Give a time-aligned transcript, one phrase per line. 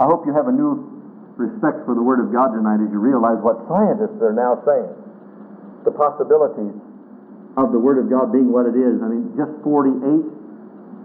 [0.00, 0.80] I hope you have a new
[1.36, 4.88] respect for the Word of God tonight as you realize what scientists are now saying.
[5.84, 6.72] The possibilities
[7.60, 8.96] of the Word of God being what it is.
[9.04, 10.00] I mean, just 48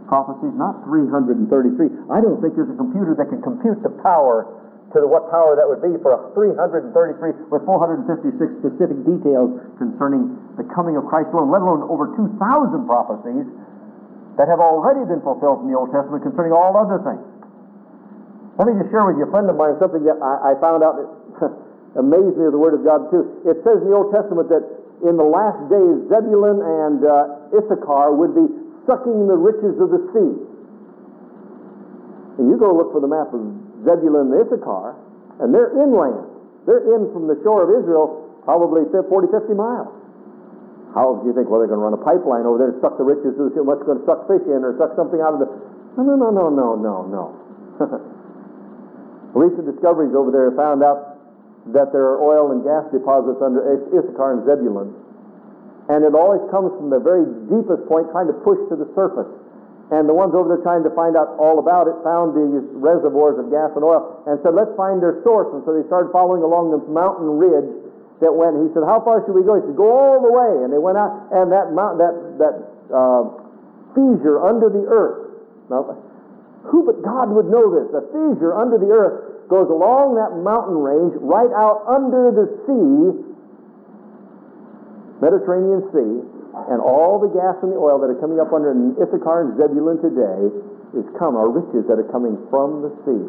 [0.08, 2.08] prophecies, not 333.
[2.08, 4.48] I don't think there's a computer that can compute the power
[4.96, 10.40] to the, what power that would be for a 333 with 456 specific details concerning
[10.56, 12.40] the coming of Christ alone, let alone over 2,000
[12.88, 13.44] prophecies
[14.40, 17.35] that have already been fulfilled in the Old Testament concerning all other things.
[18.56, 20.80] Let me just share with you a friend of mine something that I, I found
[20.80, 21.52] out that
[22.00, 23.44] amazed me of the Word of God too.
[23.44, 24.64] It says in the Old Testament that
[25.04, 28.48] in the last days Zebulun and uh, Issachar would be
[28.88, 30.34] sucking the riches of the sea.
[32.40, 33.44] And you go look for the map of
[33.84, 34.96] Zebulun and Issachar,
[35.44, 36.24] and they're inland.
[36.64, 39.04] They're in from the shore of Israel probably 40,
[39.36, 39.92] 50 miles.
[40.96, 41.52] How do you think?
[41.52, 43.60] Well, they're going to run a pipeline over there and suck the riches of the
[43.60, 43.64] sea.
[43.64, 45.50] What's going to suck fish in or suck something out of the.
[46.00, 48.12] No, no, no, no, no, no, no.
[49.36, 51.20] Recent discoveries over there found out
[51.76, 53.60] that there are oil and gas deposits under
[53.92, 54.96] Issachar and Zebulun.
[55.92, 59.28] And it always comes from the very deepest point, trying to push to the surface.
[59.94, 63.38] And the ones over there trying to find out all about it found these reservoirs
[63.38, 65.54] of gas and oil and said, let's find their source.
[65.54, 67.70] And so they started following along this mountain ridge
[68.24, 68.58] that went.
[68.66, 69.60] He said, how far should we go?
[69.60, 70.66] He said, go all the way.
[70.66, 72.56] And they went out, and that mountain, that that
[72.90, 73.24] uh,
[73.94, 75.38] fissure under the earth.
[75.70, 76.02] Now,
[76.70, 77.94] who but God would know this?
[77.94, 83.22] A fissure under the earth goes along that mountain range right out under the sea,
[85.22, 86.14] Mediterranean Sea,
[86.72, 90.02] and all the gas and the oil that are coming up under Issachar and Zebulun
[90.02, 90.50] today
[90.98, 93.24] is come, our riches that are coming from the sea.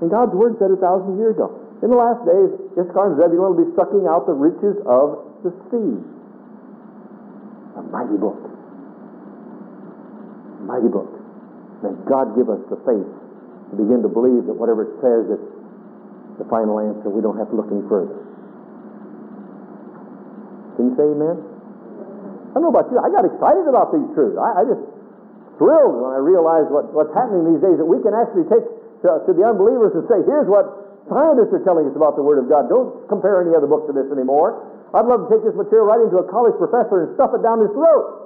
[0.00, 1.56] And God's word said a thousand years ago.
[1.82, 5.50] In the last days, Issachar and Zebulun will be sucking out the riches of the
[5.72, 5.92] sea.
[7.80, 8.38] A mighty book.
[10.60, 11.19] A mighty book.
[11.80, 13.08] May God give us the faith
[13.70, 15.42] to begin to believe that whatever it says is
[16.36, 17.08] the final answer.
[17.08, 18.16] We don't have to look any further.
[20.76, 21.36] Can you say amen?
[22.50, 22.98] I don't know about you.
[22.98, 24.36] I got excited about these truths.
[24.36, 24.82] I, I just
[25.60, 28.64] thrilled when I realized what, what's happening these days that we can actually take
[29.06, 30.66] to, to the unbelievers and say, here's what
[31.08, 32.68] scientists are telling us about the Word of God.
[32.68, 34.66] Don't compare any other book to this anymore.
[34.92, 37.62] I'd love to take this material right into a college professor and stuff it down
[37.62, 38.19] his throat.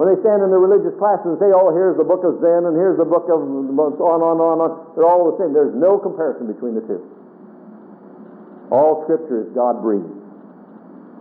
[0.00, 2.64] When they stand in their religious classes and say, oh, here's the book of Zen
[2.64, 5.52] and here's the book of on, on, on, on, they're all the same.
[5.52, 7.00] There's no comparison between the two.
[8.72, 10.08] All Scripture is God breathed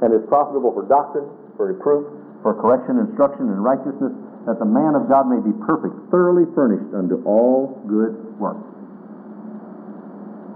[0.01, 1.27] and is profitable for doctrine,
[1.59, 2.07] for reproof,
[2.41, 4.15] for correction, instruction, and righteousness,
[4.47, 8.65] that the man of God may be perfect, thoroughly furnished unto all good works.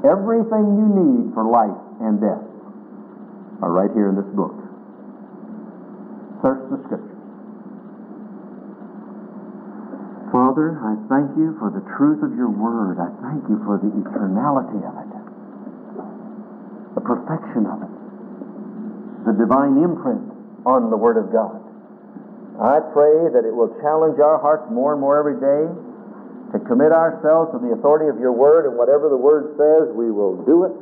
[0.08, 2.42] Everything you need for life and death
[3.62, 4.56] are right here in this book.
[6.42, 7.15] Search the Scriptures.
[10.36, 13.00] Father, I thank you for the truth of your word.
[13.00, 15.12] I thank you for the eternality of it,
[16.92, 17.94] the perfection of it,
[19.24, 20.28] the divine imprint
[20.68, 21.64] on the Word of God.
[22.60, 25.72] I pray that it will challenge our hearts more and more every day
[26.52, 30.12] to commit ourselves to the authority of your Word, and whatever the Word says, we
[30.12, 30.76] will do it.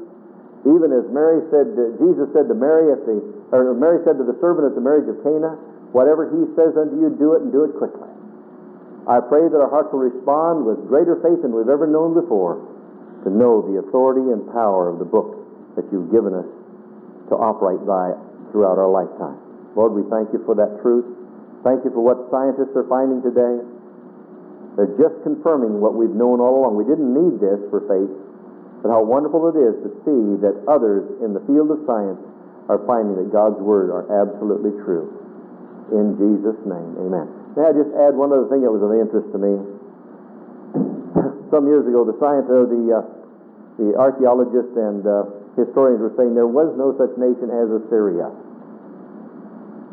[0.66, 3.22] Even as Mary said, Jesus said to Mary at the,
[3.54, 5.54] or Mary said to the servant at the marriage of Cana,
[5.94, 8.13] whatever he says unto you, do it and do it quickly.
[9.04, 12.64] I pray that our hearts will respond with greater faith than we've ever known before
[13.24, 15.44] to know the authority and power of the book
[15.76, 16.48] that you've given us
[17.28, 18.16] to operate by
[18.52, 19.36] throughout our lifetime.
[19.76, 21.04] Lord, we thank you for that truth.
[21.68, 23.60] Thank you for what scientists are finding today.
[24.80, 26.80] They're just confirming what we've known all along.
[26.80, 28.12] We didn't need this for faith,
[28.80, 32.20] but how wonderful it is to see that others in the field of science
[32.72, 35.12] are finding that God's Word are absolutely true.
[35.92, 37.43] In Jesus' name, amen.
[37.54, 39.54] May I just add one other thing that was of interest to me?
[41.54, 43.06] Some years ago, the science, uh, the uh,
[43.78, 48.34] the archaeologists and uh, historians were saying there was no such nation as Assyria,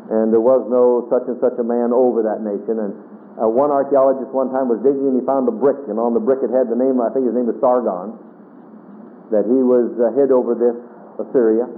[0.09, 2.81] and there was no such and such a man over that nation.
[2.81, 2.97] And
[3.37, 6.23] uh, one archaeologist one time was digging and he found a brick, and on the
[6.23, 8.17] brick it had the name, I think his name was Sargon,
[9.29, 10.77] that he was uh, head over this
[11.21, 11.69] Assyria.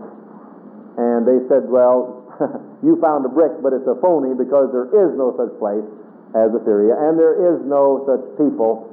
[0.95, 2.22] And they said, well,
[2.85, 5.85] you found a brick, but it's a phony because there is no such place
[6.33, 8.89] as Assyria, and there is no such people,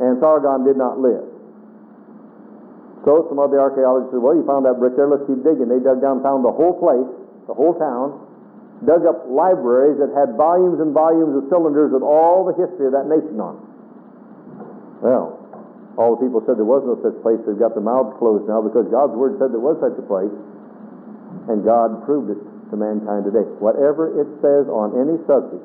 [0.00, 1.24] and Sargon did not live.
[3.08, 5.68] So some other archaeologists said, well, you found that brick there, let's keep digging.
[5.68, 7.08] They dug down, found the whole place,
[7.48, 8.20] the whole town,
[8.84, 12.96] dug up libraries that had volumes and volumes of cylinders with all the history of
[12.96, 13.68] that nation on them.
[15.04, 15.36] Well,
[16.00, 17.36] all the people said there was no such place.
[17.44, 20.32] They've got their mouths closed now because God's Word said there was such a place,
[21.48, 22.40] and God proved it
[22.74, 23.46] to mankind today.
[23.62, 25.62] Whatever it says on any subject,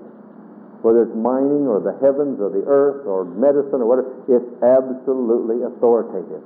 [0.86, 5.66] whether it's mining or the heavens or the earth or medicine or whatever, it's absolutely
[5.66, 6.46] authoritative.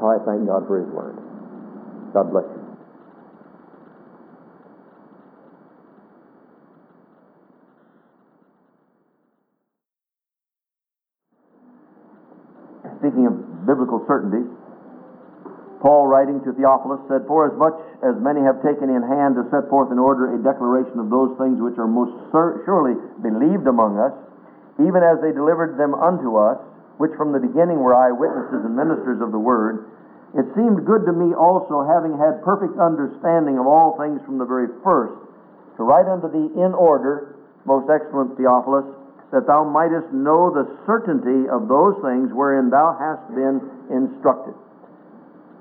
[0.00, 1.16] How I thank God for His Word.
[2.12, 2.64] God bless you.
[12.98, 14.50] Speaking of biblical certainties,
[15.86, 19.46] Paul, writing to Theophilus, said, For as much as many have taken in hand to
[19.54, 23.94] set forth in order a declaration of those things which are most surely believed among
[23.94, 24.10] us,
[24.82, 26.58] even as they delivered them unto us,
[26.98, 29.86] which from the beginning were eyewitnesses and ministers of the word,
[30.34, 34.48] it seemed good to me also, having had perfect understanding of all things from the
[34.48, 35.14] very first,
[35.78, 38.90] to write unto thee in order, most excellent Theophilus,
[39.30, 44.58] that thou mightest know the certainty of those things wherein thou hast been instructed.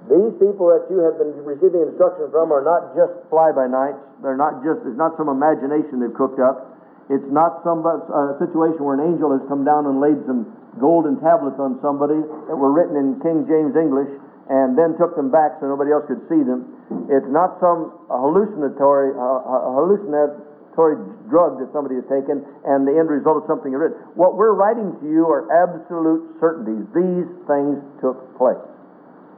[0.05, 3.97] These people that you have been receiving instruction from are not just fly by nights.
[4.21, 6.77] They're not just, it's not some imagination they've cooked up.
[7.09, 11.17] It's not some uh, situation where an angel has come down and laid some golden
[11.21, 14.09] tablets on somebody that were written in King James English
[14.49, 16.69] and then took them back so nobody else could see them.
[17.09, 23.41] It's not some hallucinatory, uh, hallucinatory drug that somebody has taken and the end result
[23.41, 23.97] is something written.
[24.13, 26.85] What we're writing to you are absolute certainties.
[26.93, 28.61] These things took place.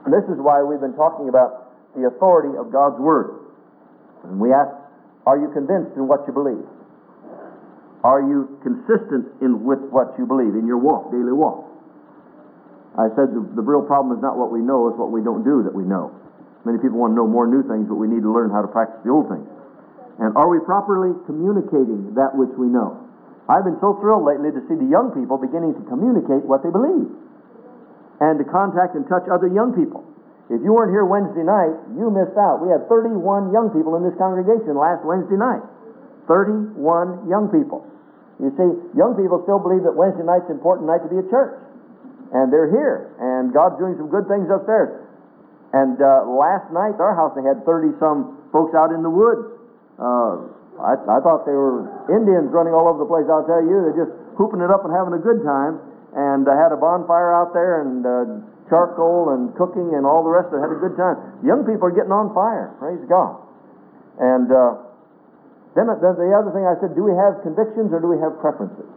[0.08, 3.44] And this is why we've been talking about the authority of God's Word.
[4.24, 4.72] And we ask,
[5.28, 6.64] are you convinced in what you believe?
[8.00, 11.68] Are you consistent in with what you believe in your walk, daily walk?
[12.96, 15.44] I said the, the real problem is not what we know, it's what we don't
[15.44, 16.16] do that we know.
[16.64, 18.70] Many people want to know more new things, but we need to learn how to
[18.72, 19.44] practice the old things.
[20.24, 22.96] And are we properly communicating that which we know?
[23.44, 26.72] I've been so thrilled lately to see the young people beginning to communicate what they
[26.72, 27.12] believe
[28.20, 30.02] and to contact and touch other young people.
[30.48, 32.64] If you weren't here Wednesday night, you missed out.
[32.64, 35.60] We had 31 young people in this congregation last Wednesday night.
[36.24, 37.84] 31 young people.
[38.40, 41.28] You see, young people still believe that Wednesday night's an important night to be at
[41.28, 41.60] church.
[42.32, 43.12] And they're here.
[43.20, 45.04] And God's doing some good things upstairs.
[45.76, 49.52] And uh, last night, our house, they had 30 some folks out in the woods.
[50.00, 50.48] Uh,
[50.80, 53.84] I, I thought they were Indians running all over the place, I'll tell you.
[53.84, 57.36] They're just hooping it up and having a good time and I had a bonfire
[57.36, 60.64] out there and uh, charcoal and cooking and all the rest of it.
[60.64, 61.16] Had a good time.
[61.44, 62.72] Young people are getting on fire.
[62.80, 63.44] Praise God.
[64.20, 64.88] And uh,
[65.76, 68.88] then, the other thing I said, do we have convictions or do we have preferences?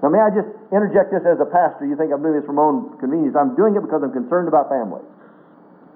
[0.00, 1.84] Now, may I just interject this as a pastor?
[1.84, 3.36] You think I'm doing this for my own convenience.
[3.36, 5.04] I'm doing it because I'm concerned about families.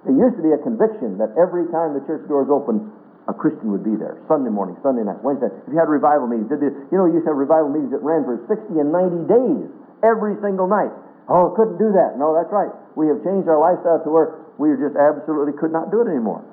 [0.05, 2.93] It used to be a conviction that every time the church doors open,
[3.25, 4.21] a Christian would be there.
[4.29, 5.49] Sunday morning, Sunday night, Wednesday.
[5.49, 8.29] If you had revival meetings, you know, you used to have revival meetings that ran
[8.29, 9.65] for 60 and 90 days
[10.05, 10.93] every single night.
[11.33, 12.21] Oh, couldn't do that.
[12.21, 12.69] No, that's right.
[13.01, 16.45] We have changed our lifestyle to where we just absolutely could not do it anymore.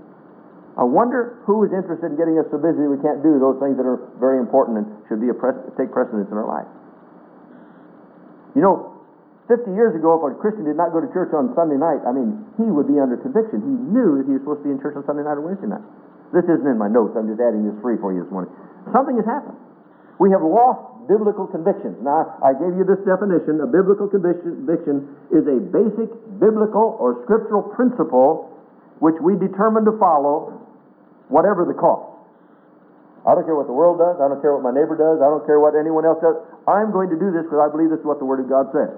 [0.80, 3.76] I wonder who is interested in getting us so busy we can't do those things
[3.76, 6.70] that are very important and should be a pres- take precedence in our life.
[8.56, 8.96] You know,
[9.52, 12.16] 50 years ago, if a Christian did not go to church on Sunday night, I
[12.16, 13.60] mean, he would be under conviction.
[13.60, 15.68] He knew that he was supposed to be in church on Sunday night or Wednesday
[15.68, 15.84] night.
[16.32, 17.20] This isn't in my notes.
[17.20, 18.48] I'm just adding this free for you this morning.
[18.96, 19.60] Something has happened.
[20.24, 21.98] We have lost biblical convictions.
[22.02, 23.62] Now, I gave you this definition.
[23.62, 28.52] A biblical conviction is a basic biblical or scriptural principle
[29.02, 30.62] which we determine to follow
[31.30, 32.12] whatever the cost.
[33.26, 34.18] I don't care what the world does.
[34.18, 35.22] I don't care what my neighbor does.
[35.22, 36.42] I don't care what anyone else does.
[36.66, 38.74] I'm going to do this because I believe this is what the Word of God
[38.74, 38.90] says.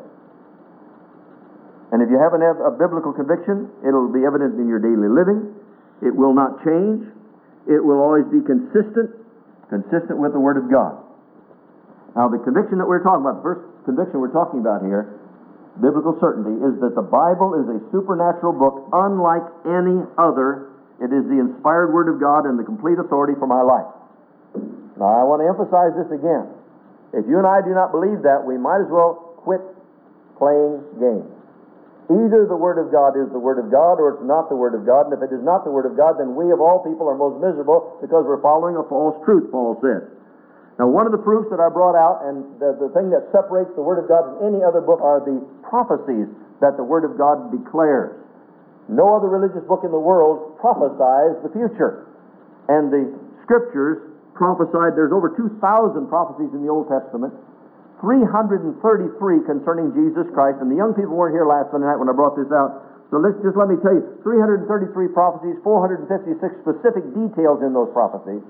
[1.92, 5.52] And if you haven't a biblical conviction, it'll be evident in your daily living.
[6.00, 7.04] It will not change.
[7.68, 9.12] It will always be consistent,
[9.68, 11.03] consistent with the Word of God.
[12.16, 15.18] Now, the conviction that we're talking about, the first conviction we're talking about here,
[15.82, 20.70] biblical certainty, is that the Bible is a supernatural book unlike any other.
[21.02, 23.90] It is the inspired Word of God and the complete authority for my life.
[25.02, 26.54] Now, I want to emphasize this again.
[27.18, 29.62] If you and I do not believe that, we might as well quit
[30.38, 31.30] playing games.
[32.14, 34.76] Either the Word of God is the Word of God or it's not the Word
[34.76, 35.10] of God.
[35.10, 37.18] And if it is not the Word of God, then we of all people are
[37.18, 40.14] most miserable because we're following a false truth, Paul said.
[40.82, 43.70] Now, one of the proofs that I brought out, and the, the thing that separates
[43.78, 46.26] the Word of God from any other book, are the prophecies
[46.66, 48.18] that the Word of God declares.
[48.90, 52.10] No other religious book in the world prophesies the future.
[52.74, 53.06] And the
[53.46, 54.02] Scriptures
[54.34, 55.62] prophesied, there's over 2,000
[56.10, 57.38] prophecies in the Old Testament,
[58.02, 58.74] 333
[59.46, 60.58] concerning Jesus Christ.
[60.58, 62.82] And the young people weren't here last Sunday night when I brought this out.
[63.14, 64.66] So let's just let me tell you 333
[65.14, 68.42] prophecies, 456 specific details in those prophecies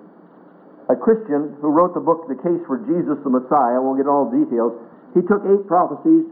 [0.92, 4.10] a Christian who wrote the book, The Case for Jesus the Messiah, I won't get
[4.10, 4.76] all the details,
[5.16, 6.28] he took eight prophecies,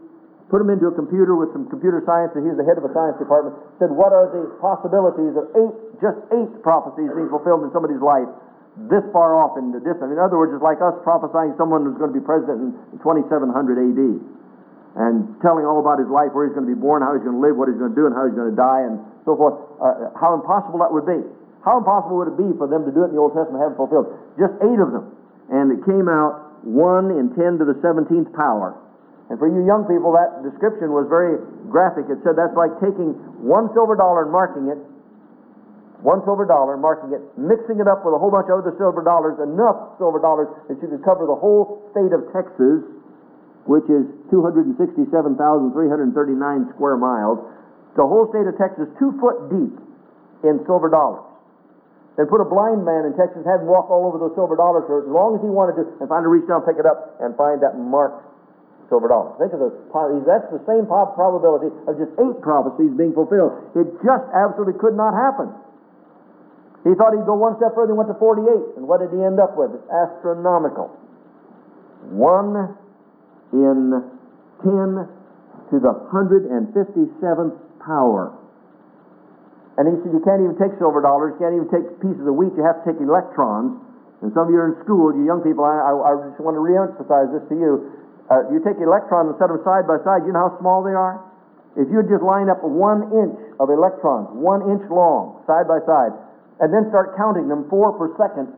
[0.52, 2.92] put them into a computer with some computer science, and he's the head of a
[2.92, 7.72] science department, said, What are the possibilities of eight, just eight prophecies being fulfilled in
[7.72, 8.28] somebody's life
[8.90, 10.16] this far off in the distance.
[10.16, 13.52] In other words, it's like us prophesying someone who's going to be president in 2700
[13.52, 14.02] AD
[14.92, 17.40] and telling all about his life, where he's going to be born, how he's going
[17.40, 19.40] to live, what he's going to do, and how he's going to die, and so
[19.40, 19.56] forth.
[19.80, 21.20] Uh, how impossible that would be.
[21.62, 23.74] How impossible would it be for them to do it in the Old Testament have
[23.74, 24.10] it fulfilled?
[24.38, 25.14] Just eight of them.
[25.54, 28.74] And it came out 1 in 10 to the 17th power.
[29.30, 31.40] And for you young people, that description was very
[31.70, 32.10] graphic.
[32.10, 34.82] It said that's like taking one silver dollar and marking it
[36.02, 39.06] one silver dollar, marking it, mixing it up with a whole bunch of other silver
[39.06, 42.82] dollars, enough silver dollars that you could cover the whole state of Texas,
[43.70, 47.38] which is 267,339 square miles.
[47.94, 49.78] The whole state of Texas, two foot deep
[50.42, 51.22] in silver dollars.
[52.20, 54.60] Then put a blind man in Texas, and have him walk all over those silver
[54.60, 57.16] dollars for as long as he wanted to, and finally reach down, pick it up,
[57.24, 58.28] and find that marked
[58.92, 59.32] silver dollar.
[59.40, 59.72] Think of the
[60.28, 63.56] that's the same probability of just eight prophecies being fulfilled.
[63.72, 65.56] It just absolutely could not happen.
[66.84, 68.76] He thought he'd go one step further and went to 48.
[68.76, 69.72] And what did he end up with?
[69.72, 70.92] It's astronomical.
[72.12, 72.76] One
[73.54, 74.04] in
[74.60, 75.08] 10
[75.72, 78.36] to the 157th power.
[79.82, 82.38] And he said, You can't even take silver dollars, you can't even take pieces of
[82.38, 83.82] wheat, you have to take electrons.
[84.22, 86.54] And some of you are in school, you young people, I, I, I just want
[86.54, 87.90] to re emphasize this to you.
[88.30, 90.94] Uh, you take electrons and set them side by side, you know how small they
[90.94, 91.18] are?
[91.74, 96.14] If you just line up one inch of electrons, one inch long, side by side,
[96.62, 98.54] and then start counting them four per second,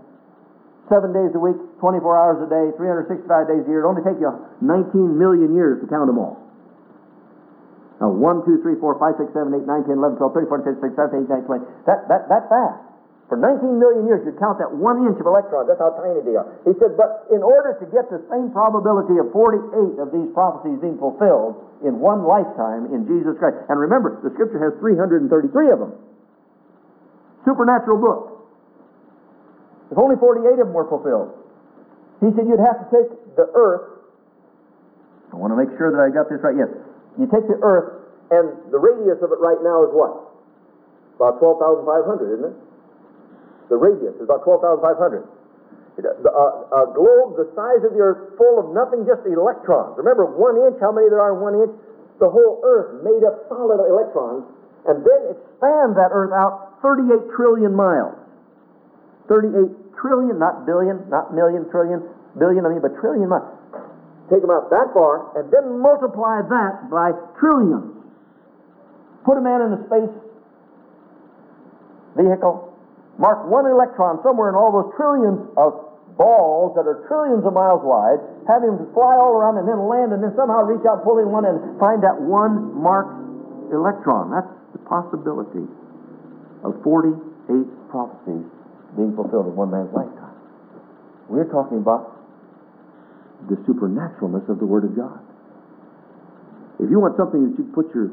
[0.91, 3.87] seven days a week, 24 hours a day, 365 days a year.
[3.87, 4.27] It only take you
[4.59, 6.42] 19 million years to count them all.
[8.03, 10.75] Now, 1, 2, 3, 4, 5, 6, 7, 8, 9, 10, 11, 12, 13, 14,
[10.75, 11.87] 15, 16, 17, 18, 19, 20.
[11.87, 12.83] That, that, that fast.
[13.31, 15.71] For 19 million years, you'd count that one inch of electrons.
[15.71, 16.43] That's how tiny they are.
[16.67, 20.83] He said, but in order to get the same probability of 48 of these prophecies
[20.83, 25.31] being fulfilled in one lifetime in Jesus Christ, and remember, the scripture has 333
[25.71, 25.95] of them
[27.47, 28.23] supernatural book.
[29.91, 31.35] If only 48 of them were fulfilled.
[32.23, 33.99] He said you'd have to take the earth.
[35.31, 36.55] I want to make sure that I got this right.
[36.55, 36.71] Yes.
[37.19, 40.33] You take the earth, and the radius of it right now is what?
[41.17, 42.57] About 12,500, isn't it?
[43.69, 45.23] The radius is about 12,500.
[45.93, 49.93] A, uh, a globe the size of the earth full of nothing, just electrons.
[50.01, 51.73] Remember, one inch, how many there are in one inch?
[52.17, 54.49] The whole earth made up solid electrons.
[54.89, 58.17] And then expand that earth out 38 trillion miles.
[59.29, 62.03] 38 trillion, not billion, not million, trillion,
[62.35, 63.47] billion, I mean, but trillion miles.
[64.33, 67.93] Take them out that far, and then multiply that by trillions.
[69.21, 70.09] Put a man in a space
[72.17, 72.73] vehicle,
[73.21, 75.77] mark one electron somewhere in all those trillions of
[76.17, 78.17] balls that are trillions of miles wide,
[78.49, 81.29] have him fly all around and then land and then somehow reach out, pull in
[81.29, 83.13] one and find that one marked
[83.69, 84.33] electron.
[84.33, 85.69] That's the possibility
[86.65, 87.21] of 48
[87.93, 88.49] prophecies
[88.97, 90.33] being fulfilled in one man's lifetime.
[91.29, 92.22] We're talking about
[93.49, 95.19] the supernaturalness of the Word of God.
[96.79, 98.11] If you want something that you put your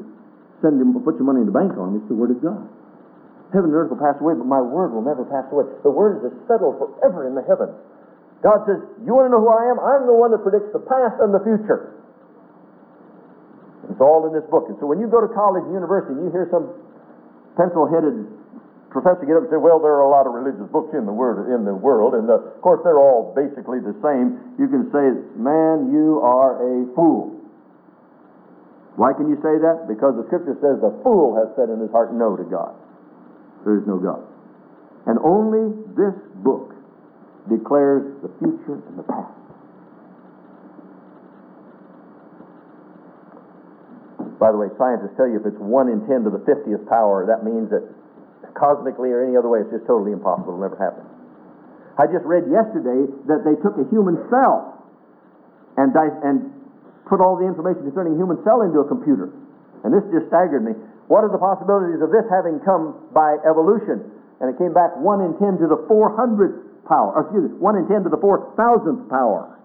[0.61, 2.69] send put your money in the bank on, it's the Word of God.
[3.51, 5.67] Heaven and earth will pass away, but my word will never pass away.
[5.83, 7.75] The word is settled forever in the heavens.
[8.39, 9.77] God says, You want to know who I am?
[9.77, 11.99] I'm the one that predicts the past and the future.
[13.91, 14.71] It's all in this book.
[14.71, 16.71] And so when you go to college and university and you hear some
[17.59, 18.23] pencil headed
[18.91, 21.15] professor get up and say, well, there are a lot of religious books in the
[21.47, 24.55] in the world, and uh, of course they're all basically the same.
[24.59, 27.39] You can say, man, you are a fool.
[28.99, 29.87] Why can you say that?
[29.87, 32.75] Because the scripture says the fool has said in his heart no to God.
[33.63, 34.27] There is no God.
[35.07, 36.75] And only this book
[37.47, 39.39] declares the future and the past.
[44.37, 47.29] By the way, scientists tell you if it's 1 in 10 to the 50th power,
[47.29, 47.85] that means that
[48.61, 49.65] cosmically or any other way.
[49.65, 50.53] It's just totally impossible.
[50.53, 51.01] It'll never happen.
[51.97, 54.77] I just read yesterday that they took a human cell
[55.81, 56.53] and, and
[57.09, 59.33] put all the information concerning a human cell into a computer.
[59.81, 60.77] And this just staggered me.
[61.09, 64.05] What are the possibilities of this having come by evolution?
[64.39, 67.11] And it came back 1 in 10 to the 400th power.
[67.17, 69.57] Or excuse me, 1 in 10 to the 4,000th power.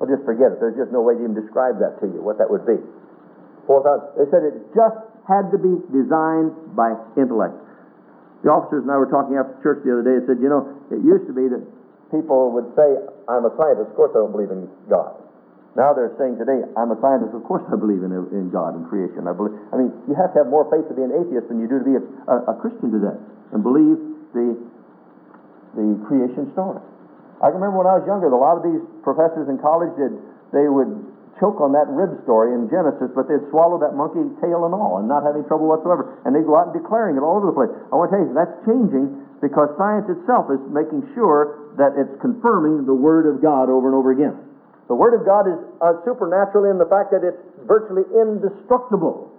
[0.00, 0.58] Well, just forget it.
[0.58, 2.80] There's just no way to even describe that to you, what that would be.
[3.68, 4.18] 4,000.
[4.18, 7.54] They said it just had to be designed by intellect.
[8.42, 10.64] The officers and I were talking after church the other day and said, you know,
[10.88, 11.60] it used to be that
[12.08, 12.88] people would say,
[13.28, 15.20] I'm a scientist, of course I don't believe in God.
[15.78, 18.88] Now they're saying today, I'm a scientist, of course I believe in, in God and
[18.90, 19.30] creation.
[19.30, 21.62] I believe, I mean, you have to have more faith to be an atheist than
[21.62, 23.14] you do to be a, a, a Christian today
[23.54, 24.00] and believe
[24.34, 24.58] the,
[25.78, 26.82] the creation story.
[27.38, 30.12] I can remember when I was younger, a lot of these professors in college did,
[30.50, 30.90] they would
[31.40, 35.00] choke on that rib story in Genesis, but they'd swallow that monkey tail and all
[35.00, 36.20] and not have any trouble whatsoever.
[36.28, 37.72] And they'd go out and declaring it all over the place.
[37.90, 39.08] I want to tell you, that's changing
[39.40, 43.96] because science itself is making sure that it's confirming the Word of God over and
[43.96, 44.36] over again.
[44.86, 49.32] The Word of God is uh, supernatural in the fact that it's virtually indestructible.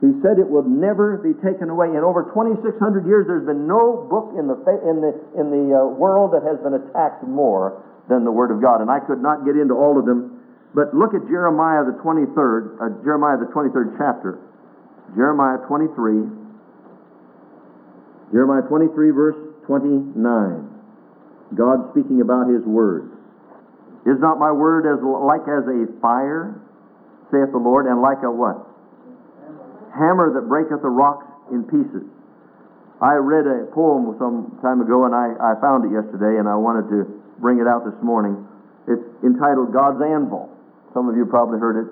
[0.00, 1.90] He said it will never be taken away.
[1.90, 4.54] In over 2,600 years, there's been no book in the,
[4.86, 8.62] in the, in the uh, world that has been attacked more than the Word of
[8.62, 8.80] God.
[8.80, 10.37] And I could not get into all of them,
[10.74, 14.38] but look at Jeremiah the 23rd, uh, Jeremiah the 23rd chapter.
[15.16, 16.28] Jeremiah 23,
[18.32, 20.20] Jeremiah 23, verse 29.
[21.56, 23.12] God speaking about His Word.
[24.04, 26.60] Is not my word as like as a fire,
[27.32, 28.68] saith the Lord, and like a what?
[29.98, 32.06] hammer that breaketh the rocks in pieces.
[33.02, 36.54] I read a poem some time ago and I, I found it yesterday and I
[36.54, 37.06] wanted to
[37.38, 38.46] bring it out this morning.
[38.86, 40.50] It's entitled God's Anvil.
[40.94, 41.88] Some of you probably heard it.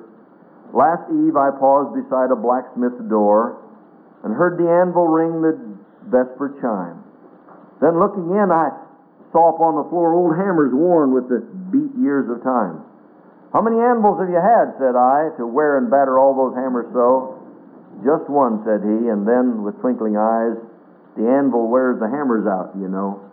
[0.72, 3.62] Last eve I paused beside a blacksmith's door
[4.24, 5.54] and heard the anvil ring the
[6.10, 7.02] vesper chime.
[7.80, 8.72] Then looking in, I
[9.32, 12.82] saw upon the floor old hammers worn with the beat years of time.
[13.52, 16.88] How many anvils have you had, said I, to wear and batter all those hammers
[16.92, 17.40] so?
[18.04, 20.56] Just one, said he, and then, with twinkling eyes,
[21.16, 23.25] the anvil wears the hammers out, you know.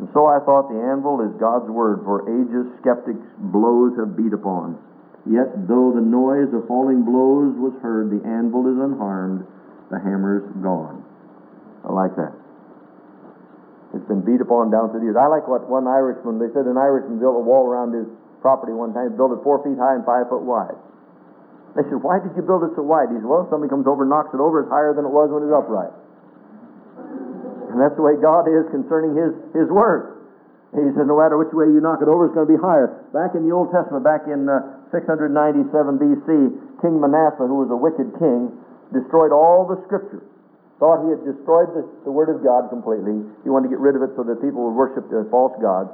[0.00, 3.20] And so I thought the anvil is God's word, for ages skeptics
[3.52, 4.80] blows have beat upon.
[5.28, 9.44] Yet, though the noise of falling blows was heard, the anvil is unharmed,
[9.92, 11.04] the hammer's gone.
[11.84, 12.32] I like that.
[13.92, 15.20] It's been beat upon down through the years.
[15.20, 18.08] I like what one Irishman, they said an Irishman built a wall around his
[18.40, 20.80] property one time, built it four feet high and five foot wide.
[21.76, 23.12] They said, Why did you build it so wide?
[23.12, 25.12] He said, Well, if somebody comes over and knocks it over, it's higher than it
[25.12, 25.92] was when it was upright.
[27.70, 30.20] And that's the way God is concerning His, His Word.
[30.70, 32.94] He said, No matter which way you knock it over, it's going to be higher.
[33.10, 35.66] Back in the Old Testament, back in uh, 697
[35.98, 36.28] BC,
[36.78, 38.54] King Manasseh, who was a wicked king,
[38.94, 40.22] destroyed all the Scriptures.
[40.78, 43.18] Thought he had destroyed the, the Word of God completely.
[43.42, 45.90] He wanted to get rid of it so that people would worship the false gods.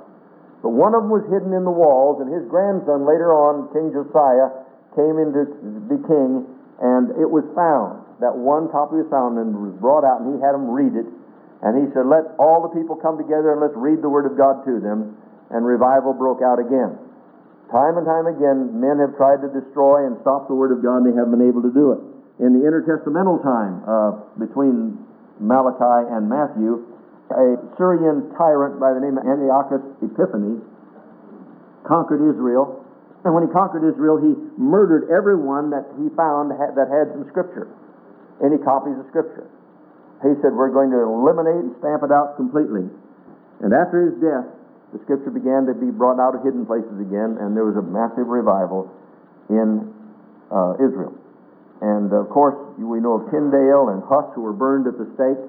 [0.60, 3.92] But one of them was hidden in the walls, and his grandson, later on, King
[3.92, 4.64] Josiah,
[4.96, 5.42] came in to
[5.88, 6.48] be king,
[6.80, 8.04] and it was found.
[8.20, 11.08] That one copy was found and was brought out, and he had him read it.
[11.66, 14.38] And he said, Let all the people come together and let's read the Word of
[14.38, 15.18] God to them.
[15.50, 16.94] And revival broke out again.
[17.74, 21.02] Time and time again, men have tried to destroy and stop the Word of God,
[21.02, 22.00] and they haven't been able to do it.
[22.38, 24.94] In the intertestamental time uh, between
[25.42, 26.86] Malachi and Matthew,
[27.34, 30.62] a Syrian tyrant by the name of Antiochus Epiphanes
[31.82, 32.86] conquered Israel
[33.26, 37.66] and when he conquered Israel, he murdered everyone that he found that had some scripture,
[38.38, 39.50] any copies of scripture.
[40.24, 42.88] He said, We're going to eliminate and stamp it out completely.
[43.60, 44.48] And after his death,
[44.92, 47.84] the scripture began to be brought out of hidden places again, and there was a
[47.84, 48.88] massive revival
[49.50, 49.92] in
[50.48, 51.12] uh, Israel.
[51.84, 55.40] And of course, we know of Tyndale and Huss who were burned at the stake.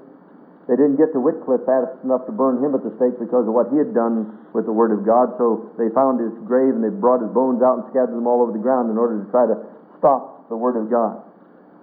[0.68, 3.56] They didn't get to Wycliffe fast enough to burn him at the stake because of
[3.56, 5.32] what he had done with the Word of God.
[5.40, 8.44] So they found his grave and they brought his bones out and scattered them all
[8.44, 9.56] over the ground in order to try to
[9.96, 11.24] stop the Word of God.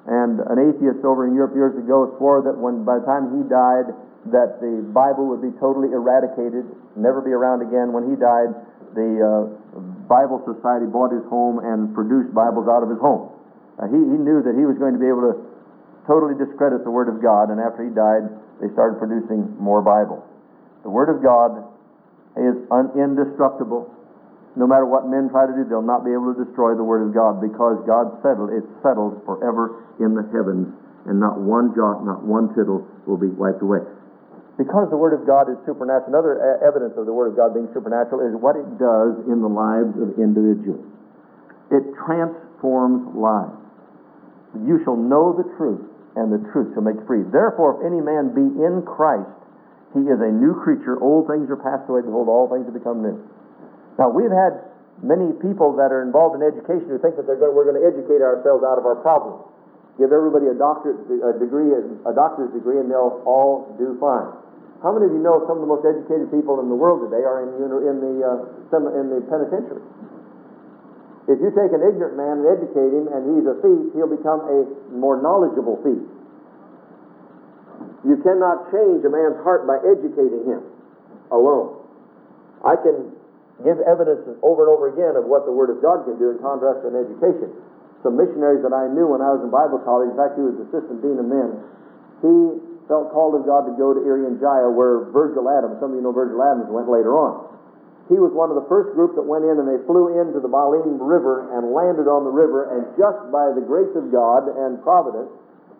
[0.06, 3.42] And an atheist over in Europe years ago swore that when by the time he
[3.48, 3.88] died,
[4.32, 6.64] that the Bible would be totally eradicated,
[6.96, 7.92] never be around again.
[7.92, 8.52] When he died,
[8.92, 13.32] the uh, Bible Society bought his home and produced Bibles out of his home.
[13.80, 15.34] Uh, he, he knew that he was going to be able to
[16.06, 18.28] totally discredit the Word of God, and after he died,
[18.60, 20.22] they started producing more Bibles.
[20.84, 21.64] The Word of God
[22.36, 23.88] is un- indestructible.
[24.54, 27.02] No matter what men try to do, they'll not be able to destroy the Word
[27.02, 30.70] of God because God settled, it's settled forever in the heavens,
[31.10, 33.82] and not one jot, not one tittle will be wiped away.
[34.54, 37.50] Because the Word of God is supernatural, another uh, evidence of the Word of God
[37.50, 40.86] being supernatural is what it does in the lives of individuals.
[41.74, 43.58] It transforms lives.
[44.62, 45.82] You shall know the truth,
[46.14, 47.26] and the truth shall make free.
[47.26, 49.26] Therefore, if any man be in Christ,
[49.98, 51.02] he is a new creature.
[51.02, 52.06] Old things are passed away.
[52.06, 53.18] Behold, all things have become new.
[53.98, 54.58] Now, we've had
[55.02, 57.86] many people that are involved in education who think that they're going, we're going to
[57.86, 59.46] educate ourselves out of our problems.
[59.98, 64.26] Give everybody a doctorate a degree, a doctor's degree, and they'll all do fine.
[64.82, 67.22] How many of you know some of the most educated people in the world today
[67.22, 69.86] are in, in the uh, in the penitentiary?
[71.30, 74.44] If you take an ignorant man and educate him and he's a thief, he'll become
[74.44, 74.58] a
[74.92, 76.04] more knowledgeable thief.
[78.04, 80.68] You cannot change a man's heart by educating him
[81.32, 81.80] alone.
[82.60, 83.16] I can
[83.64, 86.38] give evidence over and over again of what the Word of God can do in
[86.38, 87.50] contrast to an education.
[88.04, 90.54] Some missionaries that I knew when I was in Bible college, in fact, he was
[90.68, 91.56] assistant dean of men,
[92.20, 92.34] he
[92.84, 96.04] felt called of God to go to Irian Jaya, where Virgil Adams, some of you
[96.04, 97.48] know Virgil Adams, went later on.
[98.12, 100.52] He was one of the first group that went in and they flew into the
[100.52, 104.76] Baliem River and landed on the river, and just by the grace of God and
[104.84, 105.32] providence,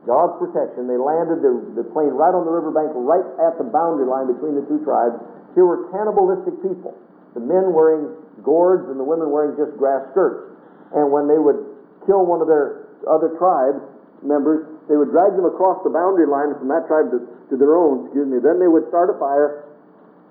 [0.09, 4.09] God's protection, they landed the, the plane right on the riverbank, right at the boundary
[4.09, 5.17] line between the two tribes.
[5.57, 6.97] Here were cannibalistic people,
[7.35, 8.11] the men wearing
[8.43, 10.55] gourds and the women wearing just grass skirts.
[10.95, 11.59] And when they would
[12.07, 13.83] kill one of their other tribes
[14.23, 17.21] members, they would drag them across the boundary line from that tribe to,
[17.51, 18.39] to their own, excuse me.
[18.41, 19.69] Then they would start a fire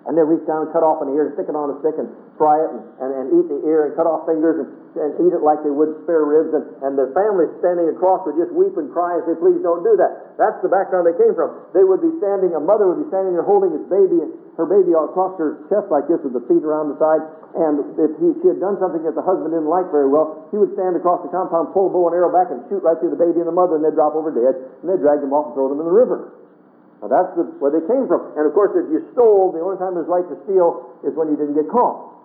[0.07, 1.95] and they reach down and cut off an ear and stick it on a stick
[1.95, 5.17] and fry it and, and, and eat the ear and cut off fingers and, and
[5.25, 6.53] eat it like they would spare ribs.
[6.53, 9.81] And, and the family standing across would just weep and cry and say, please don't
[9.81, 10.37] do that.
[10.37, 11.69] That's the background they came from.
[11.73, 14.21] They would be standing, a mother would be standing there holding his baby,
[14.57, 17.23] her baby across her chest like this with the feet around the side.
[17.53, 20.57] And if he, she had done something that the husband didn't like very well, he
[20.57, 23.13] would stand across the compound, pull a bow and arrow back and shoot right through
[23.13, 25.51] the baby and the mother and they'd drop over dead and they'd drag them off
[25.51, 26.33] and throw them in the river.
[27.03, 28.31] Now that's the, where they came from.
[28.39, 31.11] And of course, if you stole, the only time it was right to steal is
[31.19, 32.22] when you didn't get caught.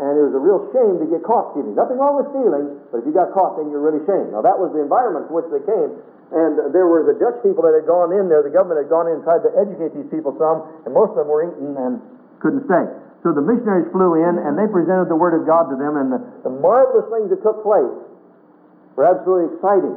[0.00, 1.76] And it was a real shame to get caught stealing.
[1.76, 4.32] Nothing wrong with stealing, but if you got caught, then you're really shamed.
[4.32, 5.92] Now that was the environment from which they came.
[6.32, 8.40] And there were the Dutch people that had gone in there.
[8.40, 11.20] The government had gone in and tried to educate these people some, and most of
[11.20, 12.00] them were eaten and
[12.40, 12.88] couldn't stay.
[13.20, 16.08] So the missionaries flew in and they presented the Word of God to them, and
[16.08, 17.92] the, the marvelous things that took place
[18.96, 19.94] were absolutely exciting.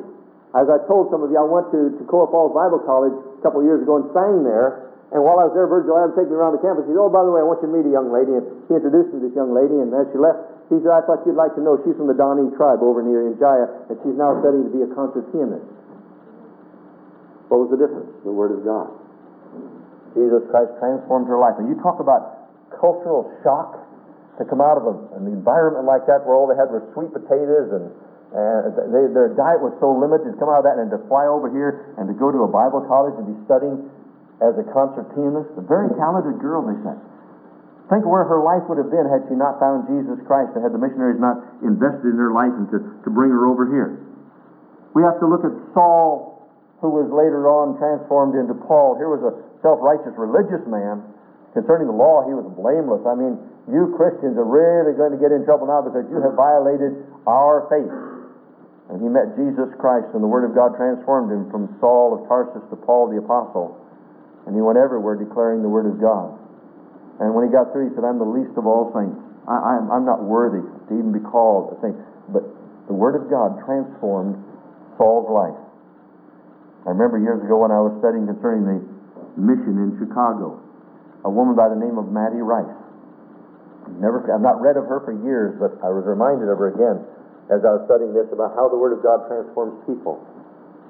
[0.54, 3.60] As I told some of you, I went to Toccoa Falls Bible College a couple
[3.60, 4.85] of years ago and sang there.
[5.16, 6.84] And while I was there, Virgil Adams taking me around the campus.
[6.84, 8.36] He said, Oh, by the way, I want you to meet a young lady.
[8.36, 9.80] And he introduced me to this young lady.
[9.80, 12.20] And as she left, he said, I thought you'd like to know she's from the
[12.20, 15.64] Dani tribe over near Irian Jaya, and she's now studying to be a concert pianist.
[17.48, 18.12] What was the difference?
[18.28, 18.92] The Word of God.
[20.20, 21.56] Jesus Christ transformed her life.
[21.64, 23.88] And you talk about cultural shock
[24.36, 27.16] to come out of a, an environment like that where all they had were sweet
[27.16, 27.88] potatoes and
[28.36, 31.24] and they, their diet was so limited to come out of that and to fly
[31.24, 33.88] over here and to go to a Bible college and be studying
[34.44, 35.52] as a concert pianist.
[35.56, 37.00] A very talented girl, they said.
[37.88, 40.66] Think of where her life would have been had she not found Jesus Christ and
[40.66, 44.02] had the missionaries not invested in her life and to, to bring her over here.
[44.98, 46.50] We have to look at Saul,
[46.82, 48.98] who was later on transformed into Paul.
[48.98, 51.06] Here was a self righteous religious man.
[51.54, 53.06] Concerning the law, he was blameless.
[53.06, 53.38] I mean,
[53.70, 57.70] you Christians are really going to get in trouble now because you have violated our
[57.70, 57.94] faith.
[58.90, 62.28] And he met Jesus Christ, and the Word of God transformed him from Saul of
[62.28, 63.85] Tarsus to Paul the Apostle.
[64.46, 66.38] And he went everywhere declaring the Word of God.
[67.20, 69.18] And when he got through, he said, I'm the least of all saints.
[69.48, 71.96] I, am not worthy to even be called a saint.
[72.34, 72.44] But
[72.90, 74.42] the Word of God transformed
[74.98, 75.58] Saul's life.
[76.86, 78.78] I remember years ago when I was studying concerning the
[79.38, 80.62] mission in Chicago,
[81.26, 82.70] a woman by the name of Mattie Rice.
[84.02, 87.06] Never, I've not read of her for years, but I was reminded of her again
[87.54, 90.18] as I was studying this about how the Word of God transforms people.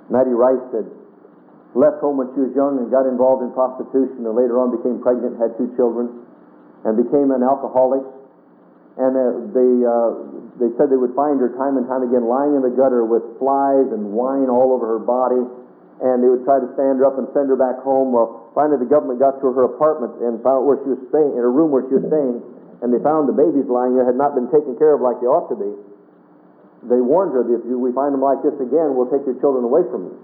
[0.07, 0.87] Mattie Rice had
[1.75, 5.03] left home when she was young and got involved in prostitution and later on became
[5.03, 6.23] pregnant, had two children,
[6.87, 8.01] and became an alcoholic.
[8.95, 10.09] And uh, they, uh,
[10.55, 13.27] they said they would find her time and time again lying in the gutter with
[13.37, 15.43] flies and wine all over her body.
[15.99, 18.15] And they would try to stand her up and send her back home.
[18.15, 21.43] Well, finally the government got to her apartment and found where she was staying, in
[21.43, 22.39] her room where she was staying,
[22.83, 25.27] and they found the babies lying there had not been taken care of like they
[25.27, 25.71] ought to be
[26.89, 29.65] they warned her that if we find them like this again, we'll take your children
[29.65, 30.15] away from you.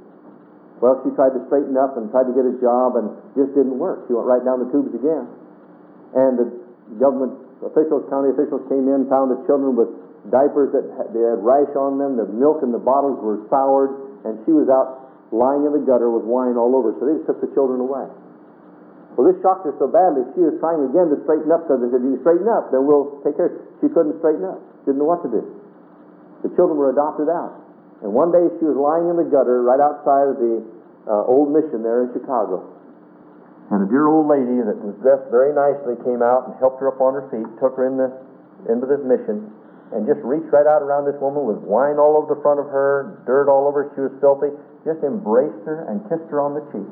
[0.81, 3.77] Well, she tried to straighten up and tried to get a job and just didn't
[3.77, 4.09] work.
[4.09, 5.29] She went right down the tubes again.
[6.17, 6.47] And the
[6.97, 9.93] government officials, county officials came in, found the children with
[10.33, 13.93] diapers that they had rash on them, the milk in the bottles were soured,
[14.25, 16.93] and she was out lying in the gutter with wine all over.
[16.99, 18.05] So they just took the children away.
[19.17, 21.89] Well, this shocked her so badly, she was trying again to straighten up because they
[21.91, 23.53] said, you straighten up, then we'll take care.
[23.83, 24.61] She couldn't straighten up.
[24.87, 25.43] Didn't know what to do.
[26.47, 27.59] The children were adopted out.
[28.01, 30.63] And one day she was lying in the gutter right outside of the
[31.07, 32.67] uh, old mission there in Chicago.
[33.71, 36.91] And a dear old lady that was dressed very nicely came out and helped her
[36.91, 38.11] up on her feet, took her in the,
[38.67, 39.47] into this mission,
[39.95, 42.67] and just reached right out around this woman with wine all over the front of
[42.67, 44.51] her, dirt all over, she was filthy,
[44.83, 46.91] just embraced her and kissed her on the cheek.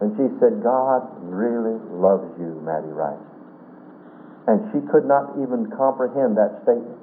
[0.00, 3.18] And she said, God really loves you, Mattie Rice.
[4.48, 6.96] And she could not even comprehend that statement.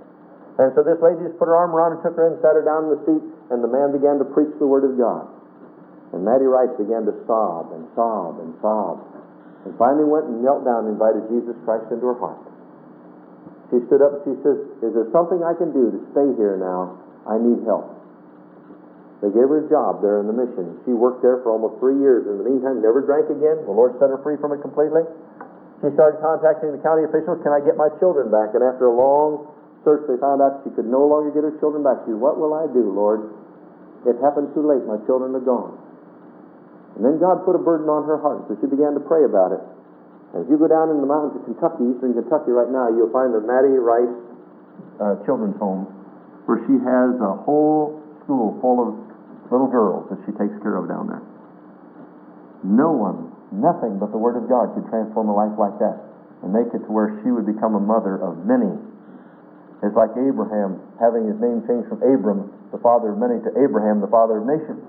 [0.58, 2.64] And so this lady just put her arm around her, took her in, sat her
[2.64, 5.28] down in the seat, and the man began to preach the Word of God.
[6.14, 9.02] And Mattie Rice began to sob and sob and sob.
[9.66, 12.42] And finally went and knelt down and invited Jesus Christ into her heart.
[13.74, 16.56] She stood up and she says, Is there something I can do to stay here
[16.62, 17.02] now?
[17.26, 17.90] I need help.
[19.26, 20.78] They gave her a job there in the mission.
[20.86, 22.30] She worked there for almost three years.
[22.30, 23.66] In the meantime, never drank again.
[23.66, 25.02] The Lord set her free from it completely.
[25.82, 28.54] She started contacting the county officials, Can I get my children back?
[28.54, 29.50] And after a long
[29.82, 32.06] search, they found out she could no longer get her children back.
[32.06, 33.34] She said, What will I do, Lord?
[34.06, 34.86] It happened too late.
[34.86, 35.74] My children are gone.
[36.96, 39.52] And then God put a burden on her heart, so she began to pray about
[39.52, 39.60] it.
[40.32, 43.12] And if you go down in the mountains of Kentucky, eastern Kentucky right now, you'll
[43.12, 44.16] find the Mattie Rice
[45.04, 45.88] uh, Children's Home,
[46.48, 48.96] where she has a whole school full of
[49.52, 51.24] little girls that she takes care of down there.
[52.64, 56.00] No one, nothing but the Word of God could transform a life like that
[56.42, 58.72] and make it to where she would become a mother of many.
[59.84, 64.00] It's like Abraham having his name changed from Abram, the father of many, to Abraham,
[64.00, 64.82] the father of nations.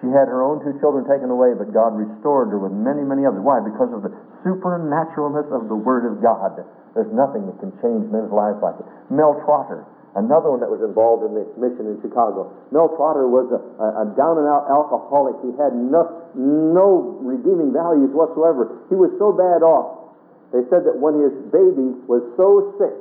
[0.00, 3.28] She had her own two children taken away, but God restored her with many, many
[3.28, 3.44] others.
[3.44, 3.60] Why?
[3.60, 6.56] Because of the supernaturalness of the Word of God.
[6.96, 8.88] There's nothing that can change men's lives like it.
[9.12, 9.84] Mel Trotter,
[10.16, 12.48] another one that was involved in the mission in Chicago.
[12.72, 15.36] Mel Trotter was a, a, down and out alcoholic.
[15.44, 18.80] He had no, no redeeming values whatsoever.
[18.88, 20.16] He was so bad off.
[20.56, 22.96] They said that when his baby was so sick,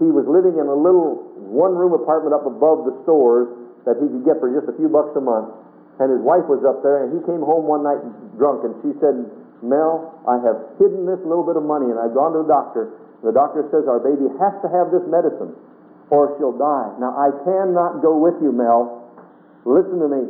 [0.00, 3.52] he was living in a little one room apartment up above the stores
[3.84, 5.52] that he could get for just a few bucks a month
[5.98, 8.00] and his wife was up there, and he came home one night
[8.38, 9.26] drunk, and she said,
[9.62, 12.94] Mel, I have hidden this little bit of money, and I've gone to the doctor.
[13.26, 15.58] The doctor says our baby has to have this medicine,
[16.14, 16.94] or she'll die.
[17.02, 19.10] Now, I cannot go with you, Mel.
[19.66, 20.22] Listen to me.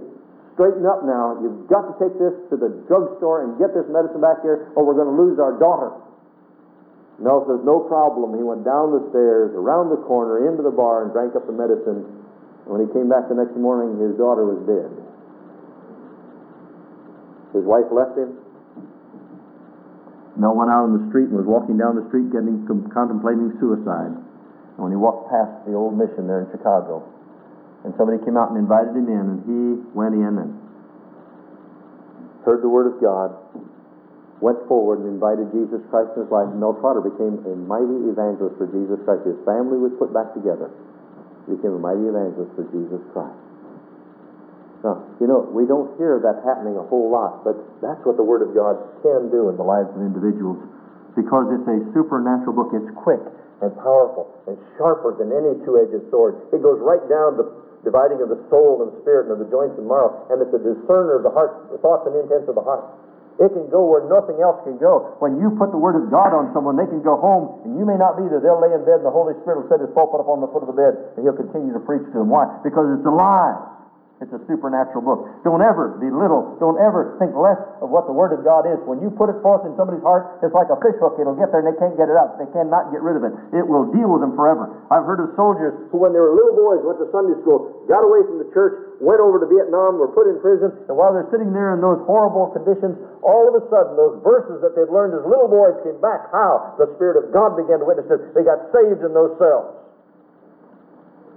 [0.56, 1.36] Straighten up now.
[1.44, 4.88] You've got to take this to the drugstore and get this medicine back here, or
[4.88, 5.92] we're going to lose our daughter.
[7.20, 8.34] Mel says, no problem.
[8.34, 11.54] He went down the stairs, around the corner, into the bar, and drank up the
[11.54, 12.06] medicine.
[12.64, 14.90] And when he came back the next morning, his daughter was dead.
[17.52, 18.36] His wife left him.
[20.38, 22.62] Mel went out on the street and was walking down the street getting
[22.94, 24.14] contemplating suicide.
[24.14, 27.02] And when he walked past the old mission there in Chicago,
[27.82, 29.60] and somebody came out and invited him in, and he
[29.96, 30.54] went in and
[32.46, 33.34] heard the word of God,
[34.38, 36.46] went forward and invited Jesus Christ in his life.
[36.54, 39.26] Mel Trotter became a mighty evangelist for Jesus Christ.
[39.26, 40.70] His family was put back together.
[41.50, 43.47] He became a mighty evangelist for Jesus Christ.
[44.84, 48.22] Now, you know, we don't hear that happening a whole lot, but that's what the
[48.22, 50.62] Word of God can do in the lives of individuals
[51.18, 52.70] because it's a supernatural book.
[52.70, 53.18] It's quick
[53.58, 56.38] and powerful and sharper than any two edged sword.
[56.54, 57.50] It goes right down the
[57.82, 60.62] dividing of the soul and spirit and of the joints and marrow, and it's a
[60.62, 62.86] discerner of the heart, the thoughts and intents of the heart.
[63.38, 65.14] It can go where nothing else can go.
[65.22, 67.86] When you put the Word of God on someone, they can go home, and you
[67.86, 68.42] may not be there.
[68.42, 70.50] They'll lay in bed, and the Holy Spirit will set His pulpit up on the
[70.50, 72.34] foot of the bed, and He'll continue to preach to them.
[72.34, 72.50] Why?
[72.66, 73.77] Because it's alive.
[74.18, 75.20] It's a supernatural book.
[75.46, 78.74] Don't ever belittle, don't ever think less of what the Word of God is.
[78.82, 81.22] When you put it forth in somebody's heart, it's like a fish hook.
[81.22, 82.34] It'll get there and they can't get it out.
[82.34, 83.30] They cannot get rid of it.
[83.54, 84.74] It will deal with them forever.
[84.90, 88.02] I've heard of soldiers who, when they were little boys, went to Sunday school, got
[88.02, 91.30] away from the church, went over to Vietnam, were put in prison, and while they're
[91.30, 95.14] sitting there in those horrible conditions, all of a sudden those verses that they'd learned
[95.14, 96.26] as little boys came back.
[96.34, 96.74] How?
[96.74, 98.34] The Spirit of God began to witness it.
[98.34, 99.78] They got saved in those cells.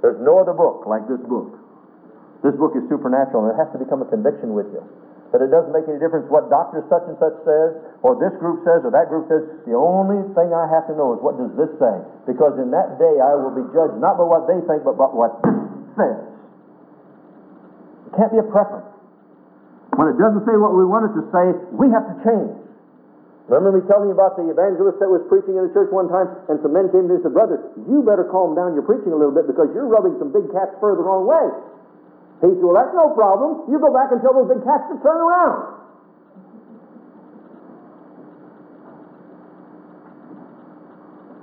[0.01, 1.60] There's no other book like this book.
[2.41, 4.81] This book is supernatural, and it has to become a conviction with you.
[5.31, 7.71] But it doesn't make any difference what doctor such and such says,
[8.03, 9.47] or this group says, or that group says.
[9.63, 11.95] The only thing I have to know is what does this say?
[12.27, 15.07] Because in that day I will be judged not by what they think, but by
[15.07, 15.55] what this
[15.95, 16.19] says.
[18.11, 18.91] It can't be a preference.
[19.95, 21.45] When it doesn't say what we want it to say,
[21.79, 22.51] we have to change.
[23.47, 26.27] Remember me telling you about the evangelist that was preaching in the church one time,
[26.47, 29.19] and some men came to and said, Brother, you better calm down your preaching a
[29.19, 31.70] little bit because you're rubbing some big cats fur the wrong way.
[32.41, 33.69] He said, Well, that's no problem.
[33.69, 35.81] You go back and tell those big cats to turn around.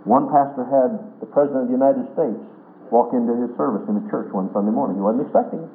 [0.03, 2.41] One pastor had the President of the United States
[2.89, 4.97] walk into his service in the church one Sunday morning.
[4.97, 5.73] He wasn't expecting it.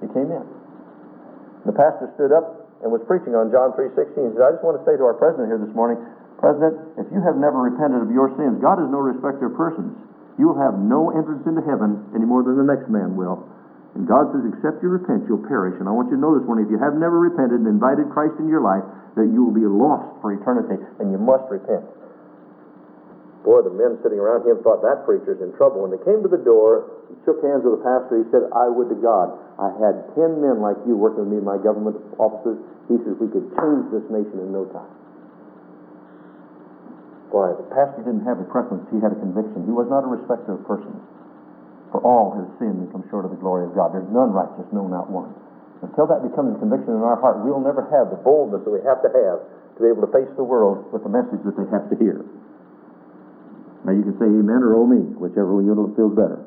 [0.00, 0.46] He came in.
[1.66, 4.14] The pastor stood up and was preaching on John 3.16.
[4.14, 5.98] He said, I just want to say to our president here this morning,
[6.38, 9.94] President, if you have never repented of your sins, God is no respecter of persons.
[10.38, 13.46] You will have no entrance into heaven any more than the next man will.
[13.92, 15.76] And God says, except you repent, you'll perish.
[15.76, 18.08] And I want you to know this morning, if you have never repented and invited
[18.08, 18.80] Christ into your life,
[19.20, 21.84] that you will be lost for eternity, and you must repent.
[23.44, 25.84] Boy, the men sitting around him thought that preacher's in trouble.
[25.84, 28.22] When they came to the door, he shook hands with the pastor.
[28.22, 31.42] He said, I would to God, I had ten men like you working with me
[31.42, 32.56] in my government offices.
[32.88, 34.88] He says, we could change this nation in no time.
[37.34, 38.86] Boy, the pastor didn't have a preference.
[38.88, 39.68] He had a conviction.
[39.68, 41.02] He was not a respecter of persons.
[41.92, 43.92] For all have sinned and come short of the glory of God.
[43.92, 45.36] There's none righteous, no, not one.
[45.84, 48.80] Until that becomes a conviction in our heart, we'll never have the boldness that we
[48.88, 49.44] have to have
[49.76, 52.24] to be able to face the world with the message that they have to hear.
[53.84, 56.40] Now you can say amen or oh me, whichever one you feels better.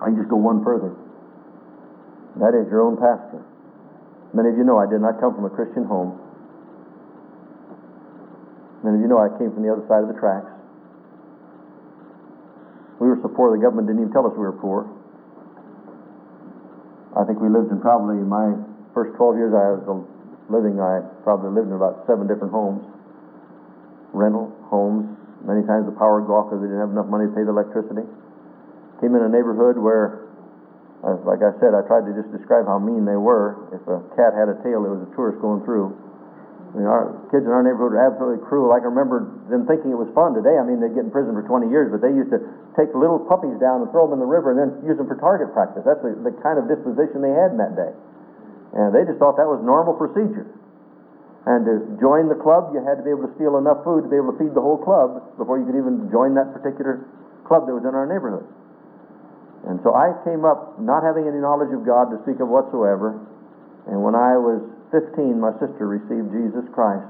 [0.00, 0.90] I can just go one further.
[2.40, 3.44] That is your own pastor.
[4.32, 6.18] Many of you know I did not come from a Christian home.
[8.82, 10.51] Many of you know I came from the other side of the tracks.
[13.22, 14.90] We so poor the government didn't even tell us we were poor.
[17.14, 18.58] I think we lived in probably my
[18.90, 20.02] first 12 years I was
[20.50, 22.82] living, I probably lived in about seven different homes,
[24.10, 25.06] rental homes.
[25.46, 27.46] Many times the power would go off because they didn't have enough money to pay
[27.46, 28.02] the electricity.
[28.98, 30.26] Came in a neighborhood where,
[31.22, 33.54] like I said, I tried to just describe how mean they were.
[33.70, 35.94] If a cat had a tail, it was a tourist going through.
[36.72, 38.72] I mean, our kids in our neighborhood are absolutely cruel.
[38.72, 40.56] I can remember them thinking it was fun today.
[40.56, 42.40] I mean, they'd get in prison for 20 years, but they used to
[42.80, 45.20] take little puppies down and throw them in the river and then use them for
[45.20, 45.84] target practice.
[45.84, 47.92] That's the, the kind of disposition they had in that day.
[48.72, 50.48] And they just thought that was normal procedure.
[51.44, 54.08] And to join the club, you had to be able to steal enough food to
[54.08, 57.04] be able to feed the whole club before you could even join that particular
[57.44, 58.48] club that was in our neighborhood.
[59.68, 63.20] And so I came up not having any knowledge of God to speak of whatsoever.
[63.90, 67.08] And when I was 15, my sister received Jesus Christ.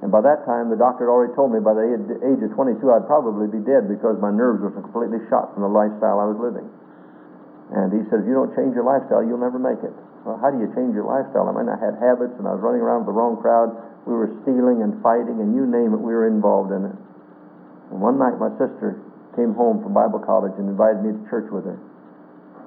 [0.00, 2.80] And by that time, the doctor had already told me by the age of 22
[2.88, 6.40] I'd probably be dead because my nerves were completely shot from the lifestyle I was
[6.40, 6.64] living.
[7.76, 9.92] And he said, if you don't change your lifestyle, you'll never make it.
[10.24, 11.46] Well, how do you change your lifestyle?
[11.46, 13.76] I mean, I had habits and I was running around with the wrong crowd.
[14.08, 16.96] We were stealing and fighting, and you name it, we were involved in it.
[17.92, 18.96] And one night, my sister
[19.36, 21.76] came home from Bible college and invited me to church with her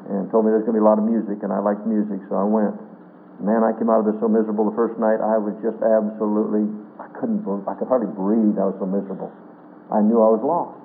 [0.09, 2.19] and told me there's going to be a lot of music, and I liked music,
[2.27, 2.75] so I went.
[3.43, 5.19] Man, I came out of this so miserable the first night.
[5.19, 6.63] I was just absolutely,
[6.95, 8.55] I couldn't, I could hardly breathe.
[8.55, 9.27] I was so miserable.
[9.91, 10.79] I knew I was lost.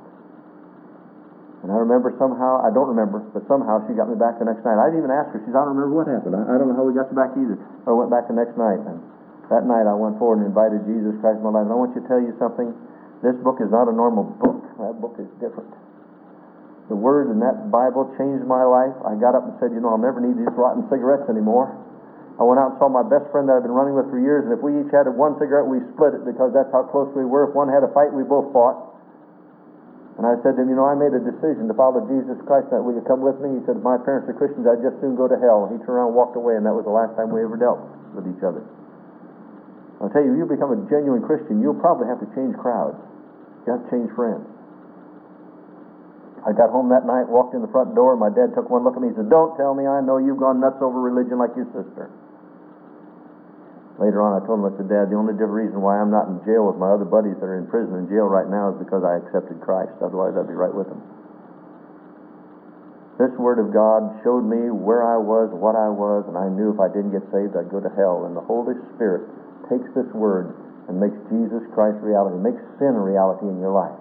[1.63, 4.63] And I remember somehow, I don't remember, but somehow she got me back the next
[4.67, 4.79] night.
[4.79, 5.43] I didn't even ask her.
[5.43, 6.35] She said, I don't remember what happened.
[6.35, 7.59] I, I don't know how we got you back either.
[7.87, 8.79] I went back the next night.
[8.83, 8.99] And
[9.51, 11.67] that night I went forward and invited Jesus Christ in my life.
[11.67, 12.75] And I want you to tell you something.
[13.23, 14.63] This book is not a normal book.
[14.79, 15.71] That book is different.
[16.91, 18.95] The word in that Bible changed my life.
[19.03, 21.75] I got up and said, you know, I'll never need these rotten cigarettes anymore.
[22.39, 24.47] I went out and saw my best friend that I've been running with for years,
[24.47, 27.27] and if we each had one cigarette, we split it because that's how close we
[27.27, 27.51] were.
[27.51, 28.79] If one had a fight, we both fought.
[30.19, 32.71] And I said to him, You know, I made a decision to follow Jesus Christ.
[32.71, 33.59] That will you come with me?
[33.59, 35.67] He said, If my parents are Christians, I'd just soon go to hell.
[35.67, 37.59] And he turned around and walked away, and that was the last time we ever
[37.59, 37.83] dealt
[38.15, 38.63] with each other.
[39.99, 42.99] I'll tell you, you become a genuine Christian, you'll probably have to change crowds.
[43.67, 44.47] You have to change friends.
[46.47, 48.95] I got home that night, walked in the front door, my dad took one look
[48.95, 49.11] at me.
[49.11, 52.11] He said, Don't tell me I know you've gone nuts over religion like your sister.
[53.99, 56.39] Later on, I told him, I said, Dad, the only reason why I'm not in
[56.47, 59.03] jail with my other buddies that are in prison in jail right now is because
[59.03, 59.91] I accepted Christ.
[59.99, 61.03] Otherwise, I'd be right with them.
[63.19, 66.71] This Word of God showed me where I was, what I was, and I knew
[66.71, 68.31] if I didn't get saved, I'd go to hell.
[68.31, 69.27] And the Holy Spirit
[69.67, 70.55] takes this Word
[70.87, 73.99] and makes Jesus Christ reality, makes sin a reality in your life.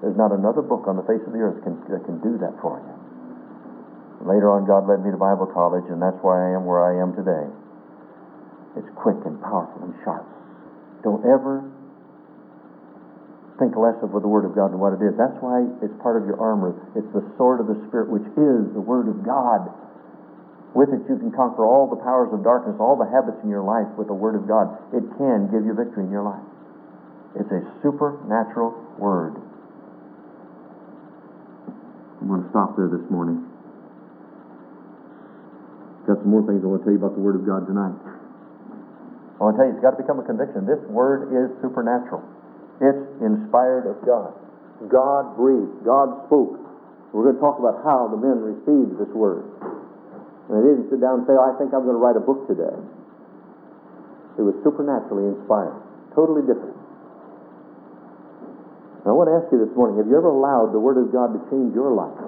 [0.00, 2.56] There's not another book on the face of the earth can, that can do that
[2.64, 2.96] for you.
[4.24, 6.96] Later on, God led me to Bible college, and that's why I am where I
[6.96, 7.44] am today.
[8.76, 10.26] It's quick and powerful and sharp.
[11.02, 11.64] Don't ever
[13.58, 15.12] think less of the Word of God than what it is.
[15.20, 16.72] That's why it's part of your armor.
[16.96, 19.68] It's the sword of the Spirit, which is the Word of God.
[20.72, 23.66] With it, you can conquer all the powers of darkness, all the habits in your
[23.66, 24.70] life with the Word of God.
[24.94, 26.46] It can give you victory in your life.
[27.36, 29.34] It's a supernatural Word.
[32.20, 33.44] I'm going to stop there this morning.
[36.06, 38.19] Got some more things I want to tell you about the Word of God tonight.
[39.40, 40.68] I want to tell you, it's got to become a conviction.
[40.68, 42.20] This word is supernatural.
[42.84, 44.36] It's inspired of God.
[44.92, 45.80] God breathed.
[45.80, 46.60] God spoke.
[47.16, 49.48] We're going to talk about how the men received this word.
[49.64, 52.24] And they didn't sit down and say, oh, I think I'm going to write a
[52.24, 52.76] book today.
[54.36, 55.76] It was supernaturally inspired.
[56.12, 56.76] Totally different.
[59.08, 61.08] Now, I want to ask you this morning, have you ever allowed the Word of
[61.08, 62.20] God to change your life?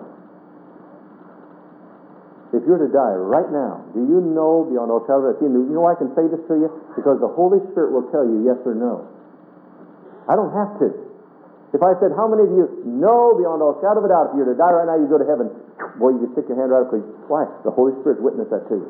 [2.52, 5.48] If you're to die right now, do you know beyond all shadow of a doubt?
[5.48, 6.68] You know I can say this to you?
[6.92, 9.08] Because the Holy Spirit will tell you yes or no.
[10.28, 10.92] I don't have to.
[11.72, 14.36] If I said, how many of you know beyond all shadow of a doubt, if
[14.36, 15.48] you're to die right now, you go to heaven,
[15.96, 17.48] boy, you can stick your hand right up because, why?
[17.64, 18.88] The Holy Spirit witnessed that to you.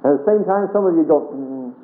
[0.00, 1.76] And at the same time, some of you go, mm,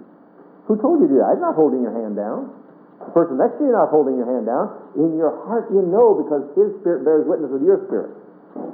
[0.65, 1.37] who told you to do that?
[1.37, 2.57] I'm not holding your hand down.
[3.05, 4.73] The person next to you not holding your hand down.
[4.97, 8.17] In your heart, you know because His Spirit bears witness with your spirit,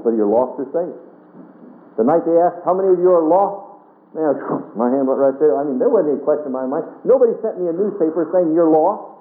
[0.07, 1.13] whether you're lost or saved.
[1.97, 3.75] The night they asked, How many of you are lost?
[4.15, 4.35] Man,
[4.79, 5.59] my hand went right there.
[5.59, 6.87] I mean, there wasn't any question in my mind.
[7.03, 9.15] Nobody sent me a newspaper saying you're lost.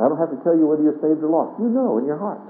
[0.00, 1.60] I don't have to tell you whether you're saved or lost.
[1.60, 2.40] You know in your heart.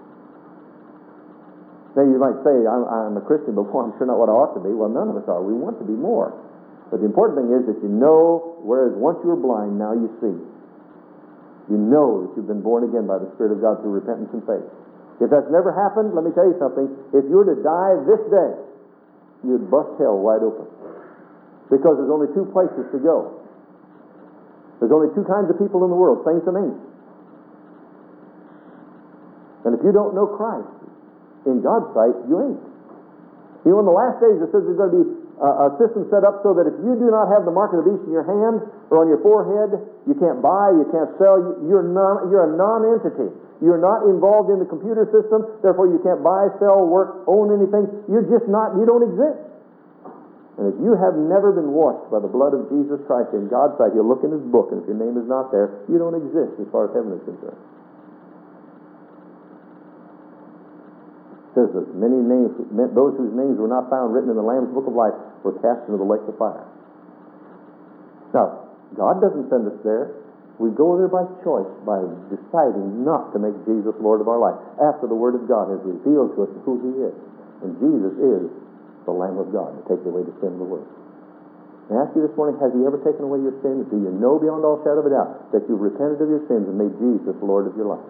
[1.98, 4.54] Now, you might say, I'm, I'm a Christian, boy, I'm sure not what I ought
[4.54, 4.70] to be.
[4.70, 5.42] Well, none of us are.
[5.42, 6.30] We want to be more.
[6.90, 10.06] But the important thing is that you know, whereas once you were blind, now you
[10.22, 10.36] see.
[11.70, 14.42] You know that you've been born again by the Spirit of God through repentance and
[14.46, 14.66] faith.
[15.20, 16.88] If that's never happened, let me tell you something.
[17.12, 18.52] If you were to die this day,
[19.44, 20.64] you'd bust hell wide open.
[21.68, 23.36] Because there's only two places to go.
[24.80, 26.80] There's only two kinds of people in the world, saints and ain'ts.
[29.68, 30.72] And if you don't know Christ,
[31.44, 32.64] in God's sight, you ain't.
[33.68, 35.08] You know, in the last days, it says there's going to be
[35.40, 37.92] a system set up so that if you do not have the mark of the
[37.92, 39.76] beast in your hand or on your forehead,
[40.08, 43.28] you can't buy, you can't sell, you, you're, non, you're a non-entity.
[43.60, 47.84] You're not involved in the computer system, therefore you can't buy, sell, work, own anything.
[48.08, 49.36] You're just not, you don't exist.
[50.56, 53.76] And if you have never been washed by the blood of Jesus Christ in God's
[53.76, 56.16] sight, you'll look in His book, and if your name is not there, you don't
[56.16, 57.60] exist as far as heaven is concerned.
[61.48, 62.52] It says that many names,
[62.96, 65.84] those whose names were not found written in the Lamb's book of life were cast
[65.84, 66.64] into the lake of fire.
[68.32, 70.16] Now, God doesn't send us there.
[70.60, 74.60] We go there by choice, by deciding not to make Jesus Lord of our life,
[74.76, 77.16] after the Word of God has revealed to us who He is.
[77.64, 78.44] And Jesus is
[79.08, 80.88] the Lamb of God to take away the sin of the world.
[81.88, 83.88] I ask you this morning, has He ever taken away your sins?
[83.88, 86.68] Do you know beyond all shadow of a doubt that you've repented of your sins
[86.68, 88.04] and made Jesus Lord of your life?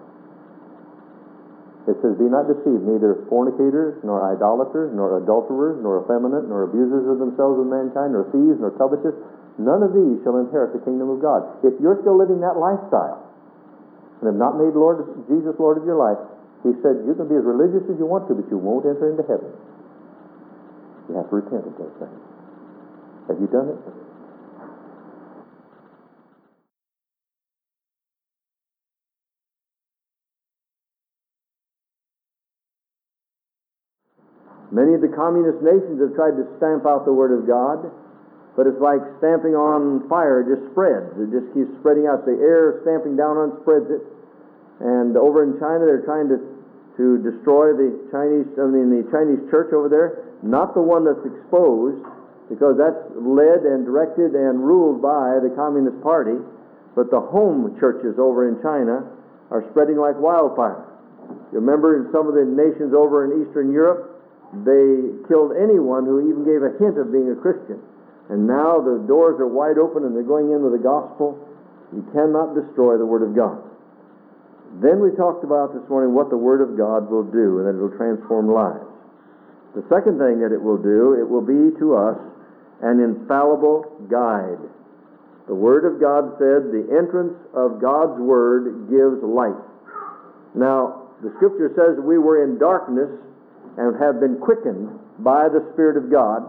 [1.88, 7.09] It says, Be not deceived, neither fornicators, nor idolaters, nor adulterers, nor effeminate, nor abusers
[7.09, 9.16] of themselves with mankind, nor thieves, nor covetous.
[9.59, 11.64] None of these shall inherit the kingdom of God.
[11.64, 13.26] If you're still living that lifestyle
[14.20, 16.18] and have not made Lord Jesus Lord of your life,
[16.62, 19.09] he said, You can be as religious as you want to, but you won't enter
[19.09, 19.48] into heaven.
[21.09, 22.20] You have to repent of those things.
[23.28, 23.80] Have you done it?
[34.70, 37.90] Many of the communist nations have tried to stamp out the Word of God,
[38.57, 41.14] but it's like stamping on fire, it just spreads.
[41.16, 42.26] It just keeps spreading out.
[42.26, 44.03] The air stamping down on spreads it.
[44.80, 46.38] And over in China, they're trying to,
[46.98, 50.26] to destroy the Chinese, I mean, the Chinese church over there.
[50.42, 52.01] Not the one that's exposed,
[52.51, 56.34] because that's led and directed and ruled by the Communist Party,
[56.98, 59.07] but the home churches over in China
[59.55, 60.82] are spreading like wildfire.
[61.55, 64.18] You remember in some of the nations over in Eastern Europe,
[64.66, 67.78] they killed anyone who even gave a hint of being a Christian.
[68.31, 71.35] And now the doors are wide open and they're going in with the gospel.
[71.91, 73.59] You cannot destroy the Word of God.
[74.78, 77.74] Then we talked about this morning what the Word of God will do, and that
[77.74, 78.87] it will transform lives.
[79.74, 82.18] The second thing that it will do, it will be to us
[82.83, 84.62] an infallible guide.
[85.49, 89.59] The Word of God said, the entrance of God's Word gives light.
[90.55, 93.11] Now, the Scripture says we were in darkness
[93.76, 94.87] and have been quickened
[95.18, 96.47] by the Spirit of God.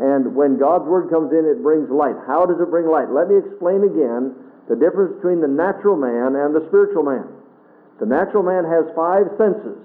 [0.00, 2.16] And when God's Word comes in, it brings light.
[2.24, 3.12] How does it bring light?
[3.12, 4.32] Let me explain again
[4.64, 7.28] the difference between the natural man and the spiritual man.
[8.00, 9.76] The natural man has five senses.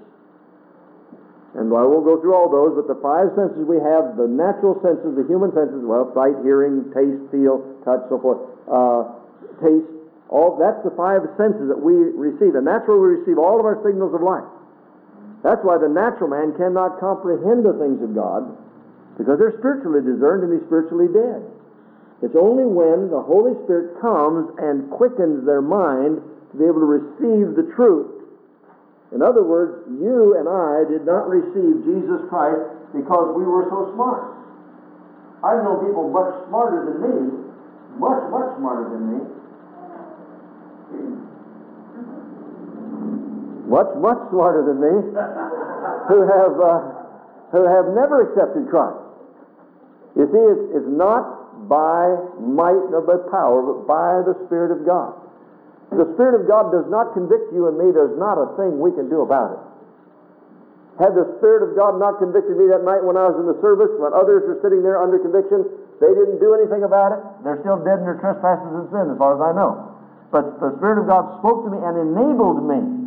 [1.52, 4.80] And I won't go through all those, but the five senses we have, the natural
[4.80, 9.08] senses, the human senses, well, sight, hearing, taste, feel, touch, so forth, uh,
[9.60, 9.88] taste,
[10.32, 12.56] all that's the five senses that we receive.
[12.56, 14.48] And that's where we receive all of our signals of life.
[15.44, 18.52] That's why the natural man cannot comprehend the things of God,
[19.16, 21.40] because they're spiritually discerned and he's spiritually dead.
[22.24, 26.20] It's only when the Holy Spirit comes and quickens their mind
[26.52, 28.12] to be able to receive the truth.
[29.12, 33.92] In other words, you and I did not receive Jesus Christ because we were so
[33.94, 34.36] smart.
[35.44, 37.16] I've known people much smarter than me,
[38.00, 39.18] much, much smarter than me,
[43.68, 44.94] much, much smarter than me,
[46.08, 46.80] who have, uh,
[47.52, 49.05] who have never accepted Christ.
[50.16, 52.08] You see, it's, it's not by
[52.40, 55.12] might nor by power, but by the Spirit of God.
[55.92, 58.90] The Spirit of God does not convict you and me, there's not a thing we
[58.96, 59.60] can do about it.
[60.96, 63.60] Had the Spirit of God not convicted me that night when I was in the
[63.60, 65.68] service, when others were sitting there under conviction,
[66.00, 67.20] they didn't do anything about it.
[67.44, 69.92] They're still dead in their trespasses and sin, as far as I know.
[70.32, 73.05] But the Spirit of God spoke to me and enabled me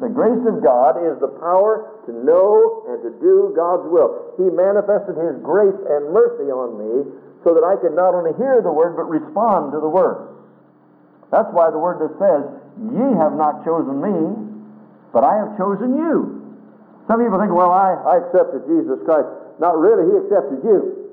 [0.00, 4.36] the grace of God is the power to know and to do God's will.
[4.36, 7.08] He manifested His grace and mercy on me
[7.40, 10.36] so that I could not only hear the Word but respond to the Word.
[11.32, 12.44] That's why the Word that says,
[12.92, 14.16] Ye have not chosen me,
[15.16, 16.44] but I have chosen you.
[17.08, 19.32] Some people think, well, I, I accepted Jesus Christ.
[19.56, 21.08] Not really, He accepted you.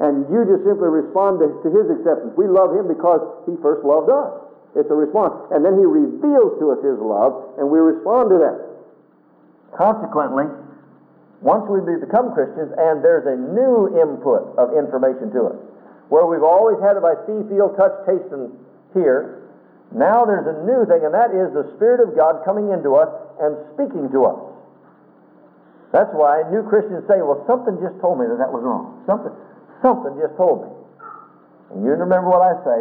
[0.00, 2.32] And you just simply respond to, to His acceptance.
[2.32, 4.45] We love Him because He first loved us.
[4.76, 5.48] It's a response.
[5.50, 8.56] And then He reveals to us His love, and we respond to that.
[9.72, 10.46] Consequently,
[11.40, 15.58] once we become Christians, and there's a new input of information to us,
[16.08, 18.52] where we've always had it by see, feel, touch, taste, and
[18.94, 19.42] hear,
[19.92, 23.08] now there's a new thing, and that is the Spirit of God coming into us
[23.40, 24.40] and speaking to us.
[25.92, 29.00] That's why new Christians say, well, something just told me that that was wrong.
[29.06, 29.32] Something,
[29.80, 30.70] something just told me.
[31.72, 32.80] And you remember what I say,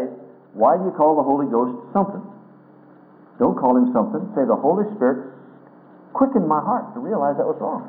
[0.56, 2.24] why do you call the Holy Ghost something?
[3.38, 4.24] Don't call him something.
[4.32, 5.36] Say, the Holy Spirit
[6.16, 7.84] quickened my heart to realize that was wrong.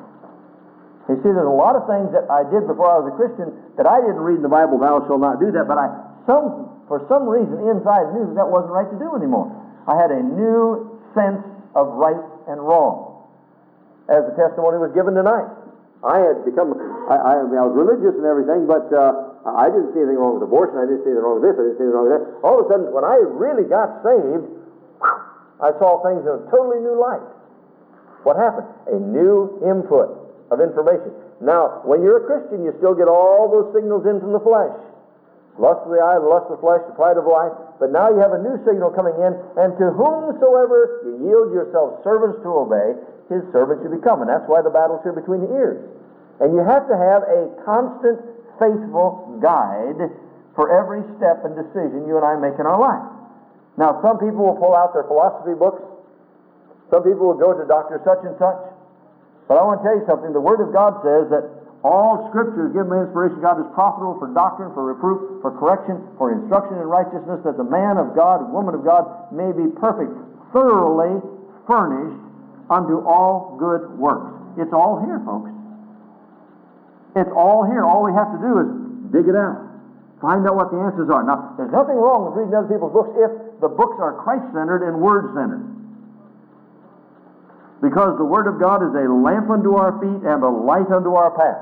[1.06, 3.54] You see, there's a lot of things that I did before I was a Christian
[3.78, 5.86] that I didn't read in the Bible, thou shalt not do that, but I,
[6.26, 9.46] some, for some reason inside knew that that wasn't right to do anymore.
[9.86, 11.46] I had a new sense
[11.78, 12.18] of right
[12.50, 13.22] and wrong.
[14.10, 15.46] As the testimony was given tonight.
[16.02, 16.74] I had become,
[17.06, 20.46] I, I, I was religious and everything, but uh, I didn't see anything wrong with
[20.46, 20.74] abortion.
[20.82, 21.54] I didn't see anything wrong with this.
[21.54, 22.24] I didn't see anything wrong with that.
[22.42, 24.42] All of a sudden, when I really got saved,
[25.62, 27.22] I saw things in a totally new light.
[28.26, 28.66] What happened?
[28.90, 30.10] A new input
[30.50, 31.14] of information.
[31.38, 34.74] Now, when you're a Christian, you still get all those signals in from the flesh.
[35.56, 37.54] Lust of the eye, the lust of the flesh, the pride of life.
[37.80, 42.02] But now you have a new signal coming in, and to whomsoever you yield yourselves
[42.04, 42.92] servants to obey,
[43.32, 44.20] his servants you become.
[44.20, 45.80] And that's why the battle's here between the ears.
[46.40, 48.20] And you have to have a constant,
[48.58, 50.10] faithful guide
[50.56, 53.04] for every step and decision you and I make in our life.
[53.76, 55.84] Now, some people will pull out their philosophy books.
[56.88, 58.00] Some people will go to Dr.
[58.04, 58.56] Such and Such.
[59.48, 60.32] But I want to tell you something.
[60.32, 61.44] The Word of God says that
[61.84, 63.38] all Scripture is given by inspiration.
[63.44, 67.68] God is profitable for doctrine, for reproof, for correction, for instruction in righteousness, that the
[67.68, 70.10] man of God, woman of God, may be perfect,
[70.50, 71.20] thoroughly
[71.68, 72.18] furnished
[72.72, 74.34] unto all good works.
[74.58, 75.52] It's all here, folks.
[77.16, 77.80] It's all here.
[77.80, 78.68] All we have to do is
[79.08, 79.56] dig it out.
[80.20, 81.24] Find out what the answers are.
[81.24, 84.84] Now, there's nothing wrong with reading other people's books if the books are Christ centered
[84.84, 85.64] and Word centered.
[87.80, 91.16] Because the Word of God is a lamp unto our feet and a light unto
[91.16, 91.60] our path.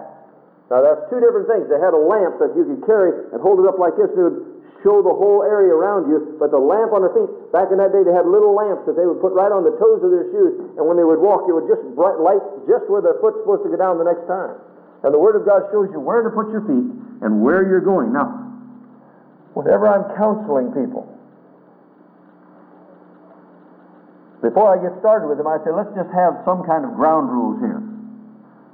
[0.71, 1.67] Now, that's two different things.
[1.71, 4.19] They had a lamp that you could carry and hold it up like this, and
[4.19, 4.43] it would
[4.87, 6.39] show the whole area around you.
[6.39, 8.95] But the lamp on their feet, back in that day, they had little lamps that
[8.95, 11.47] they would put right on the toes of their shoes, and when they would walk,
[11.47, 14.27] it would just bright light just where their foot's supposed to go down the next
[14.31, 14.59] time.
[15.05, 16.89] And the Word of God shows you where to put your feet
[17.21, 18.17] and where you're going.
[18.17, 18.41] Now,
[19.53, 21.05] whenever I'm counseling people,
[24.41, 27.29] before I get started with them, I say, let's just have some kind of ground
[27.29, 27.85] rules here.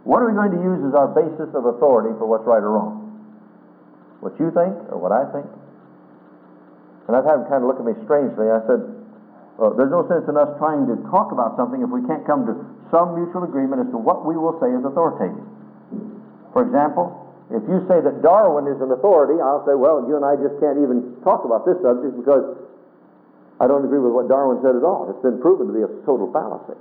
[0.06, 2.78] What are we going to use as our basis of authority for what's right or
[2.78, 3.10] wrong?
[4.22, 5.50] What you think or what I think?
[7.10, 8.54] And I've had them kind of look at me strangely.
[8.54, 8.86] I said,
[9.58, 12.46] well, there's no sense in us trying to talk about something if we can't come
[12.46, 12.54] to
[12.94, 15.42] some mutual agreement as to what we will say is authoritative.
[16.52, 17.14] For example,
[17.50, 20.58] if you say that Darwin is an authority, I'll say, well, you and I just
[20.62, 22.58] can't even talk about this subject because
[23.58, 25.10] I don't agree with what Darwin said at all.
[25.10, 26.78] It's been proven to be a total fallacy.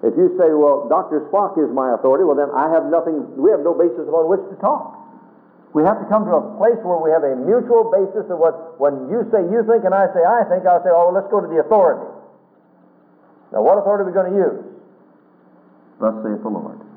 [0.00, 1.28] If you say, well, Dr.
[1.28, 4.40] Spock is my authority, well, then I have nothing, we have no basis upon which
[4.48, 4.96] to talk.
[5.76, 8.80] We have to come to a place where we have a mutual basis of what,
[8.80, 11.30] when you say you think and I say I think, I'll say, oh, well, let's
[11.30, 12.08] go to the authority.
[13.52, 14.58] Now, what authority are we going to use?
[16.00, 16.89] Thus saith the Lord.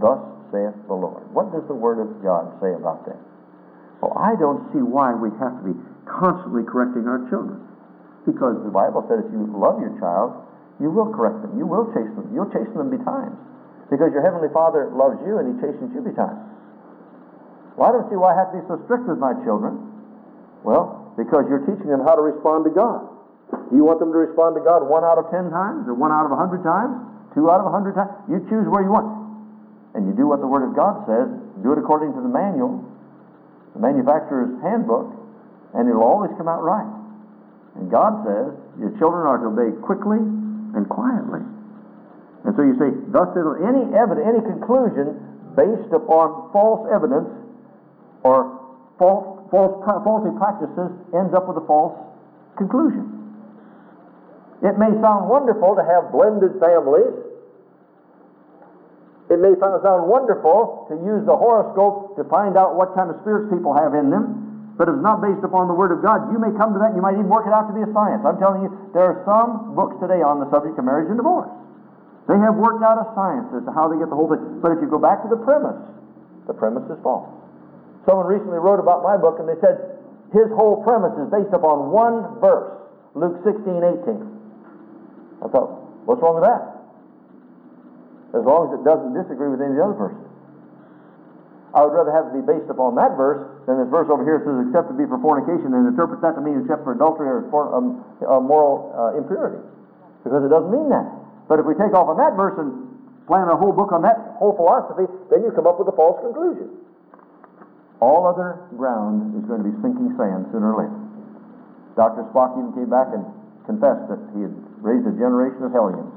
[0.00, 0.18] Thus
[0.50, 1.22] saith the Lord.
[1.30, 3.18] What does the Word of God say about that?
[4.02, 7.62] Well, I don't see why we have to be constantly correcting our children.
[8.26, 10.34] Because the Bible said if you love your child,
[10.80, 11.56] you will correct them.
[11.56, 12.28] You will chase them.
[12.34, 13.36] You'll chase them betimes.
[13.92, 16.40] Because your Heavenly Father loves you and He chastens you betimes.
[17.76, 19.78] Well, I don't see why I have to be so strict with my children.
[20.64, 23.06] Well, because you're teaching them how to respond to God.
[23.70, 26.10] Do you want them to respond to God one out of ten times, or one
[26.10, 26.96] out of a hundred times,
[27.36, 28.10] two out of a hundred times?
[28.26, 29.23] You choose where you want.
[29.94, 31.30] And you do what the Word of God says.
[31.62, 32.82] Do it according to the manual,
[33.74, 35.14] the manufacturer's handbook,
[35.74, 36.90] and it'll always come out right.
[37.78, 41.42] And God says your children are to obey quickly and quietly.
[42.44, 45.16] And so you say, thus any evidence, any conclusion
[45.56, 47.30] based upon false evidence
[48.22, 48.60] or
[48.98, 49.74] false, false,
[50.04, 51.94] faulty practices ends up with a false
[52.58, 53.14] conclusion.
[54.62, 57.14] It may sound wonderful to have blended families.
[59.32, 63.48] It may sound wonderful to use the horoscope to find out what kind of spirits
[63.48, 64.44] people have in them
[64.74, 66.98] but it's not based upon the Word of God, you may come to that and
[66.98, 68.26] you might even work it out to be a science.
[68.26, 71.50] I'm telling you, there are some books today on the subject of marriage and divorce.
[72.26, 74.42] They have worked out a science as to how they get the whole thing.
[74.58, 75.78] But if you go back to the premise,
[76.50, 77.30] the premise is false.
[78.02, 80.02] Someone recently wrote about my book and they said
[80.34, 82.74] his whole premise is based upon one verse,
[83.14, 84.18] Luke 16, 18.
[85.38, 85.70] I thought,
[86.02, 86.73] what's wrong with that?
[88.34, 90.26] As long as it doesn't disagree with any of the other verses.
[91.74, 94.38] I would rather have it be based upon that verse than this verse over here
[94.46, 97.50] says, except to be for fornication, and interpret that to mean except for adultery or
[97.50, 99.58] for um, uh, moral uh, impurity.
[100.22, 101.02] Because it doesn't mean that.
[101.50, 102.70] But if we take off on that verse and
[103.26, 106.22] plan a whole book on that whole philosophy, then you come up with a false
[106.22, 106.70] conclusion.
[107.98, 110.98] All other ground is going to be sinking sand sooner or later.
[111.98, 112.22] Dr.
[112.30, 113.26] Spock even came back and
[113.66, 116.10] confessed that he had raised a generation of hellions.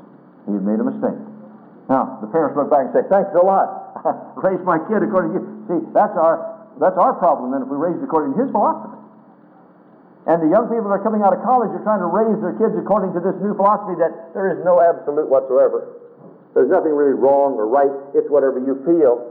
[0.46, 1.27] He had made a mistake.
[1.88, 3.88] Now, the parents look back and say, Thanks a lot.
[4.44, 5.46] raise my kid according to you.
[5.68, 8.94] See, that's our that's our problem then if we raise according to his philosophy.
[10.28, 12.54] And the young people that are coming out of college are trying to raise their
[12.60, 15.88] kids according to this new philosophy that there is no absolute whatsoever.
[16.52, 17.90] There's nothing really wrong or right.
[18.12, 19.24] It's whatever you feel.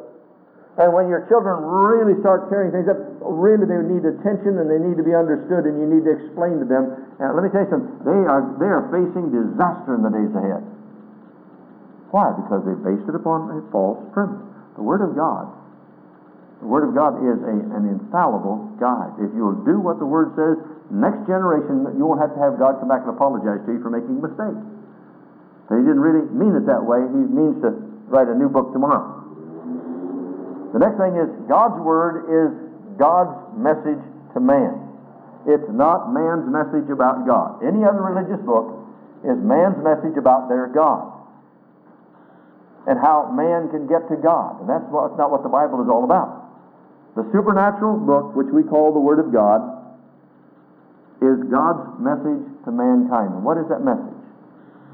[0.80, 4.80] And when your children really start tearing things up, really they need attention and they
[4.80, 6.92] need to be understood and you need to explain to them.
[7.20, 10.32] And let me tell you something, they are, they are facing disaster in the days
[10.36, 10.64] ahead.
[12.14, 12.30] Why?
[12.38, 14.42] Because they based it upon a false premise.
[14.78, 15.50] The Word of God.
[16.62, 19.18] The Word of God is a, an infallible guide.
[19.18, 20.56] If you will do what the Word says,
[20.88, 23.90] next generation, you won't have to have God come back and apologize to you for
[23.90, 24.58] making a mistake.
[25.66, 27.02] But he didn't really mean it that way.
[27.10, 27.74] He means to
[28.06, 29.18] write a new book tomorrow.
[30.70, 32.54] The next thing is God's Word is
[32.94, 34.00] God's message
[34.32, 34.78] to man.
[35.50, 37.66] It's not man's message about God.
[37.66, 38.86] Any other religious book
[39.26, 41.15] is man's message about their God
[42.86, 44.62] and how man can get to God.
[44.62, 46.46] And that's not what the Bible is all about.
[47.18, 49.60] The supernatural book, which we call the Word of God,
[51.18, 53.34] is God's message to mankind.
[53.34, 54.14] And what is that message?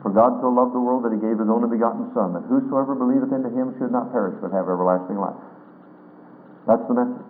[0.00, 2.94] For God so loved the world that he gave his only begotten Son, that whosoever
[2.96, 5.38] believeth into him should not perish but have everlasting life.
[6.66, 7.26] That's the message.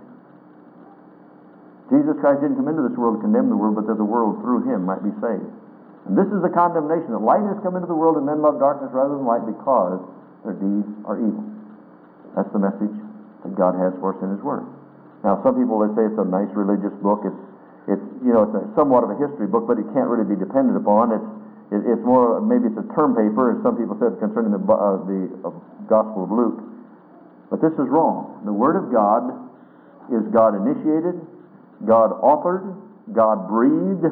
[1.91, 4.41] Jesus Christ didn't come into this world to condemn the world, but that the world
[4.41, 5.45] through him might be saved.
[6.09, 8.59] And this is the condemnation that light has come into the world and men love
[8.59, 10.01] darkness rather than light because
[10.43, 11.45] their deeds are evil.
[12.35, 12.95] That's the message
[13.47, 14.67] that God has for us in His Word.
[15.23, 17.23] Now, some people they say it's a nice religious book.
[17.23, 17.43] It's,
[17.95, 20.39] it's you know, it's a, somewhat of a history book, but it can't really be
[20.39, 21.15] depended upon.
[21.15, 21.29] It's,
[21.71, 24.99] it, it's more maybe it's a term paper, as some people said concerning the uh,
[25.07, 25.55] the uh,
[25.87, 26.59] Gospel of Luke.
[27.51, 28.43] But this is wrong.
[28.43, 29.31] The Word of God
[30.11, 31.23] is God initiated,
[31.87, 32.75] God authored,
[33.15, 34.09] God breathed,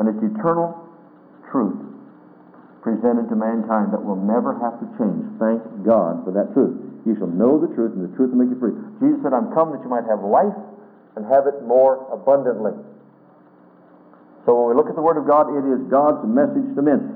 [0.00, 0.72] and it's eternal
[1.52, 1.87] truth
[2.82, 5.24] presented to mankind that will never have to change.
[5.38, 6.76] Thank God for that truth.
[7.06, 8.74] You shall know the truth, and the truth will make you free.
[9.02, 10.56] Jesus said, I'm come that you might have life
[11.16, 12.76] and have it more abundantly.
[14.46, 17.14] So when we look at the Word of God, it is God's message to men.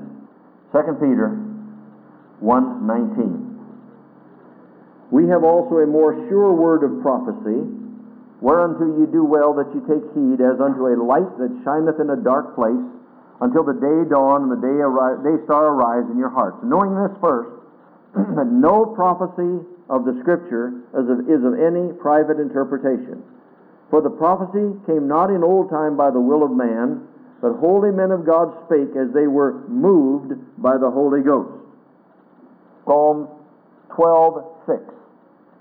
[0.71, 1.33] 2 Peter
[2.43, 3.53] 1.19
[5.13, 7.61] we have also a more sure word of prophecy,
[8.41, 12.09] whereunto you do well that you take heed, as unto a light that shineth in
[12.09, 12.81] a dark place,
[13.43, 16.63] until the day dawn and the day, arise, day star arise in your hearts.
[16.63, 17.51] Knowing this first,
[18.39, 19.59] that no prophecy
[19.91, 23.19] of the Scripture is of, is of any private interpretation.
[23.91, 27.03] For the prophecy came not in old time by the will of man,
[27.43, 31.51] but holy men of God spake as they were moved by the Holy Ghost.
[32.87, 33.27] Psalm
[33.91, 34.79] 12, 6.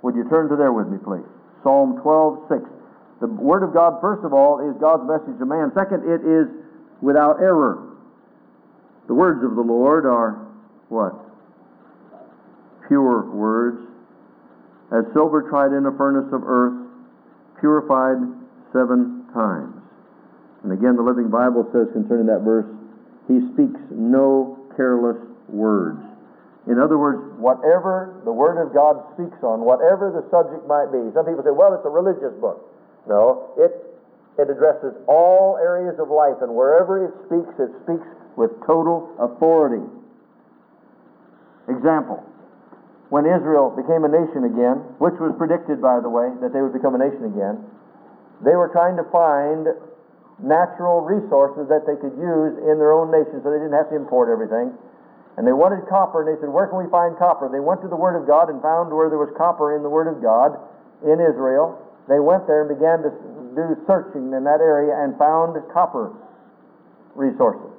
[0.06, 1.26] Would you turn to there with me, please?
[1.66, 2.62] Psalm 12, 6.
[3.20, 5.74] The Word of God, first of all, is God's message to man.
[5.74, 6.61] Second, it is
[7.02, 7.90] without error.
[9.08, 10.46] The words of the Lord are
[10.88, 11.12] what?
[12.88, 13.82] Pure words,
[14.92, 16.88] as silver tried in a furnace of earth,
[17.60, 18.16] purified
[18.72, 19.74] seven times.
[20.62, 22.66] And again, the Living Bible says concerning that verse,
[23.26, 26.00] He speaks no careless words.
[26.70, 31.02] In other words, whatever the Word of God speaks on, whatever the subject might be.
[31.10, 32.62] Some people say, well, it's a religious book.
[33.08, 33.91] No, it,
[34.38, 38.06] it addresses all areas of life, and wherever it speaks, it speaks
[38.36, 39.84] with total authority.
[41.68, 42.24] Example
[43.12, 46.72] when Israel became a nation again, which was predicted, by the way, that they would
[46.72, 47.60] become a nation again,
[48.40, 49.68] they were trying to find
[50.40, 54.00] natural resources that they could use in their own nation so they didn't have to
[54.00, 54.72] import everything.
[55.36, 57.52] And they wanted copper, and they said, Where can we find copper?
[57.52, 59.92] They went to the Word of God and found where there was copper in the
[59.92, 60.56] Word of God
[61.04, 61.76] in Israel.
[62.08, 63.10] They went there and began to
[63.54, 66.10] do searching in that area and found copper
[67.14, 67.70] resources.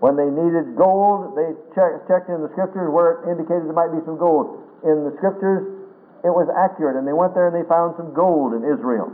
[0.00, 3.94] When they needed gold, they check, checked in the Scriptures where it indicated there might
[3.94, 4.60] be some gold.
[4.82, 5.64] In the Scriptures,
[6.26, 9.12] it was accurate, and they went there and they found some gold in Israel.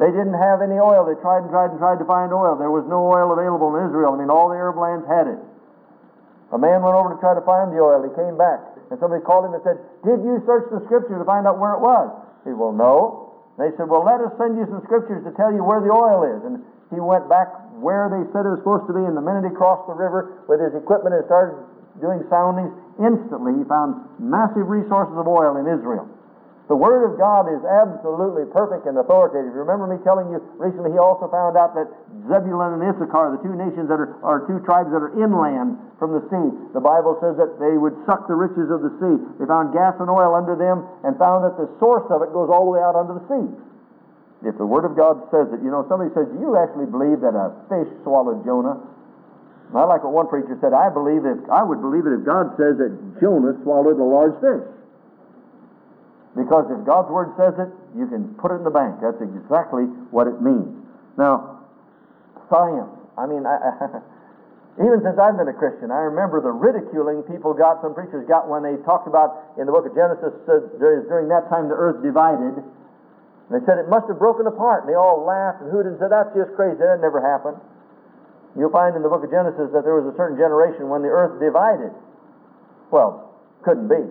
[0.00, 1.04] They didn't have any oil.
[1.04, 2.56] They tried and tried and tried to find oil.
[2.56, 4.16] There was no oil available in Israel.
[4.16, 5.40] I mean, all the Arab lands had it.
[6.52, 8.00] A man went over to try to find the oil.
[8.04, 8.60] He came back.
[8.88, 11.72] And somebody called him and said, Did you search the scripture to find out where
[11.76, 12.12] it was?
[12.44, 13.32] He Well, no.
[13.58, 16.24] They said, Well, let us send you some scriptures to tell you where the oil
[16.24, 16.40] is.
[16.42, 19.04] And he went back where they said it was supposed to be.
[19.04, 21.60] And the minute he crossed the river with his equipment and started
[22.00, 26.08] doing soundings, instantly he found massive resources of oil in Israel.
[26.70, 29.50] The Word of God is absolutely perfect and authoritative.
[29.50, 31.90] Remember me telling you recently, he also found out that
[32.30, 36.14] Zebulun and Issachar, the two nations that are, are two tribes that are inland from
[36.14, 39.16] the sea, the Bible says that they would suck the riches of the sea.
[39.42, 42.46] They found gas and oil under them and found that the source of it goes
[42.46, 43.46] all the way out under the sea.
[44.46, 47.22] If the Word of God says it, you know, somebody says, Do you actually believe
[47.26, 48.78] that a fish swallowed Jonah?
[49.74, 50.76] I like what one preacher said.
[50.76, 54.36] I believe if I would believe it if God says that Jonah swallowed a large
[54.38, 54.62] fish.
[56.36, 59.04] Because if God's Word says it, you can put it in the bank.
[59.04, 60.72] That's exactly what it means.
[61.18, 61.60] Now,
[62.48, 62.88] science.
[63.18, 64.00] I mean, I,
[64.80, 68.48] Even since I've been a Christian, I remember the ridiculing people got, some preachers got
[68.48, 71.76] when they talked about in the book of Genesis, uh, said during that time the
[71.76, 72.56] earth divided.
[73.52, 76.08] They said it must have broken apart, and they all laughed and hooted and said,
[76.08, 76.80] That's just crazy.
[76.80, 77.60] That never happened.
[78.56, 81.12] You'll find in the book of Genesis that there was a certain generation when the
[81.12, 81.92] earth divided.
[82.88, 83.28] Well,
[83.60, 84.08] couldn't be.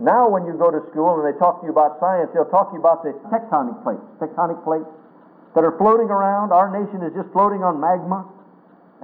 [0.00, 2.72] Now, when you go to school and they talk to you about science, they'll talk
[2.72, 4.88] to you about the tectonic plates, tectonic plates
[5.54, 6.56] that are floating around.
[6.56, 8.24] Our nation is just floating on magma.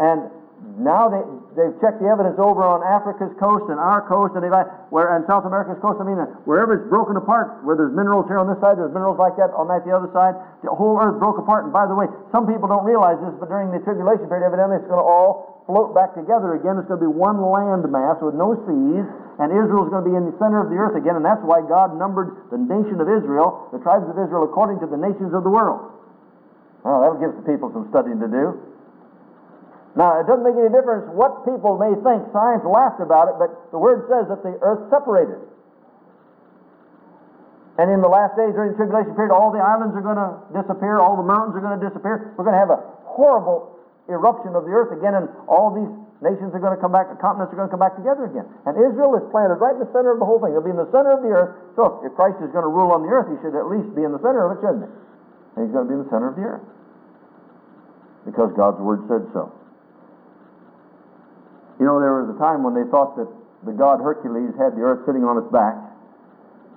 [0.00, 0.32] And
[0.76, 1.24] now they,
[1.56, 4.52] they've checked the evidence over on Africa's coast and our coast and they've,
[4.92, 5.96] where, and South America's coast.
[6.00, 9.16] I mean, wherever it's broken apart, where there's minerals here on this side, there's minerals
[9.16, 10.36] like that on that the other side.
[10.60, 11.64] The whole earth broke apart.
[11.64, 14.80] And by the way, some people don't realize this, but during the tribulation period, evidently
[14.80, 16.76] it's going to all float back together again.
[16.76, 19.04] It's going to be one land mass with no seas,
[19.40, 21.16] and Israel's going to be in the center of the earth again.
[21.16, 24.88] And that's why God numbered the nation of Israel, the tribes of Israel, according to
[24.88, 25.88] the nations of the world.
[26.84, 28.65] Well, that'll give the people some studying to do.
[29.96, 32.28] Now, it doesn't make any difference what people may think.
[32.28, 35.40] Science laughed about it, but the Word says that the earth separated.
[37.80, 40.36] And in the last days, during the tribulation period, all the islands are going to
[40.52, 42.36] disappear, all the mountains are going to disappear.
[42.36, 43.72] We're going to have a horrible
[44.08, 45.88] eruption of the earth again, and all these
[46.24, 48.44] nations are going to come back, the continents are going to come back together again.
[48.68, 50.52] And Israel is planted right in the center of the whole thing.
[50.52, 51.56] It'll be in the center of the earth.
[51.76, 54.04] So if Christ is going to rule on the earth, he should at least be
[54.04, 54.92] in the center of it, shouldn't he?
[55.56, 56.64] And he's going to be in the center of the earth.
[58.28, 59.55] Because God's Word said so.
[61.78, 63.28] You know, there was a time when they thought that
[63.64, 65.76] the god Hercules had the earth sitting on its back.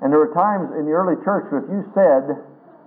[0.02, 2.36] And there were times in the early church where if you said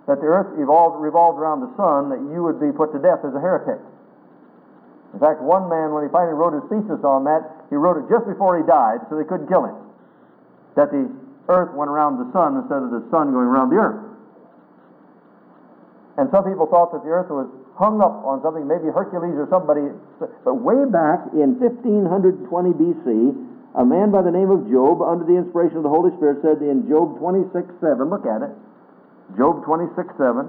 [0.08, 3.24] that the earth evolved, revolved around the sun, that you would be put to death
[3.24, 3.80] as a heretic.
[5.12, 8.08] In fact, one man, when he finally wrote his thesis on that, he wrote it
[8.08, 9.76] just before he died, so they couldn't kill him.
[10.74, 11.04] That the
[11.52, 14.00] earth went around the sun instead of the sun going around the earth.
[16.16, 19.48] And some people thought that the earth was hung up on something, maybe Hercules or
[19.48, 19.88] somebody.
[20.44, 22.44] But way back in 1520
[22.76, 23.06] BC,
[23.74, 26.60] a man by the name of Job, under the inspiration of the Holy Spirit, said
[26.60, 28.52] in Job 26 7, look at it,
[29.40, 30.48] Job 26 7,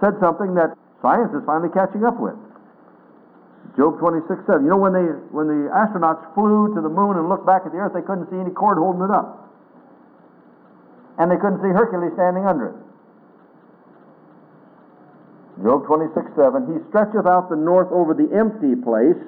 [0.00, 2.36] said something that science is finally catching up with.
[3.80, 4.60] Job 26 7.
[4.60, 7.72] You know, when, they, when the astronauts flew to the moon and looked back at
[7.72, 9.48] the earth, they couldn't see any cord holding it up.
[11.16, 12.76] And they couldn't see Hercules standing under it.
[15.62, 19.20] Job 26, 7, He stretcheth out the north over the empty place,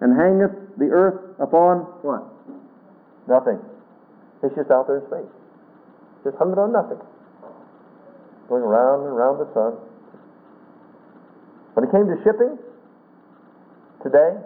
[0.00, 2.24] and hangeth the earth upon what?
[3.28, 3.60] Nothing.
[4.42, 5.32] It's just out there in space.
[6.24, 7.00] Just hung on nothing.
[8.48, 9.76] Going around and around the sun.
[11.74, 12.58] When it came to shipping,
[14.02, 14.36] today,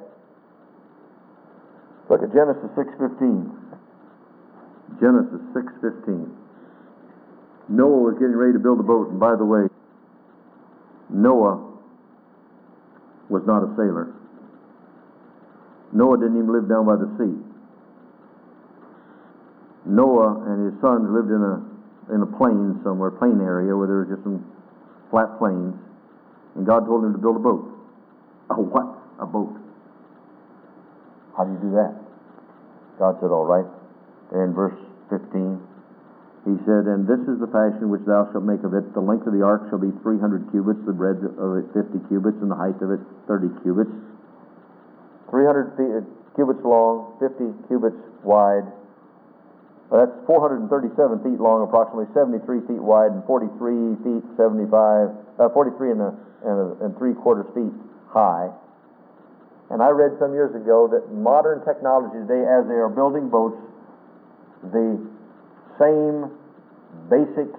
[2.10, 3.50] look at Genesis 6.15.
[5.00, 6.30] Genesis 6.15.
[7.70, 9.66] Noah was getting ready to build a boat, and by the way,
[11.10, 11.72] Noah
[13.28, 14.12] was not a sailor.
[15.92, 17.34] Noah didn't even live down by the sea.
[19.86, 21.74] Noah and his sons lived in a
[22.14, 24.44] in a plain somewhere, plain area where there was just some
[25.10, 25.72] flat plains,
[26.56, 27.64] and God told him to build a boat.
[28.50, 28.98] A what?
[29.20, 29.56] A boat.
[31.36, 31.94] How do you do that?
[32.98, 33.66] God said, "All right."
[34.30, 34.76] There in verse
[35.10, 35.60] 15.
[36.44, 38.92] He said, And this is the fashion which thou shalt make of it.
[38.92, 42.36] The length of the ark shall be 300 cubits, the breadth of it 50 cubits,
[42.44, 43.92] and the height of it 30 cubits.
[45.32, 46.04] 300 feet, uh,
[46.36, 48.68] cubits long, 50 cubits wide.
[49.88, 55.96] Well, that's 437 feet long, approximately 73 feet wide, and 43 feet 75, uh, 43
[55.96, 56.12] and, a,
[56.44, 57.72] and, a, and three quarters feet
[58.12, 58.52] high.
[59.72, 63.56] And I read some years ago that modern technology today, as they are building boats,
[64.60, 65.00] the
[65.78, 66.30] same
[67.10, 67.50] basic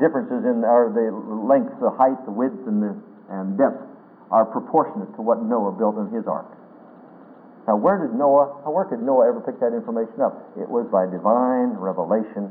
[0.00, 2.94] differences in our the length, the height, the width, and the
[3.30, 3.82] and depth
[4.30, 6.46] are proportionate to what Noah built in his ark.
[7.66, 8.62] Now, where did Noah?
[8.66, 10.38] Where could Noah ever pick that information up?
[10.54, 12.50] It was by divine revelation,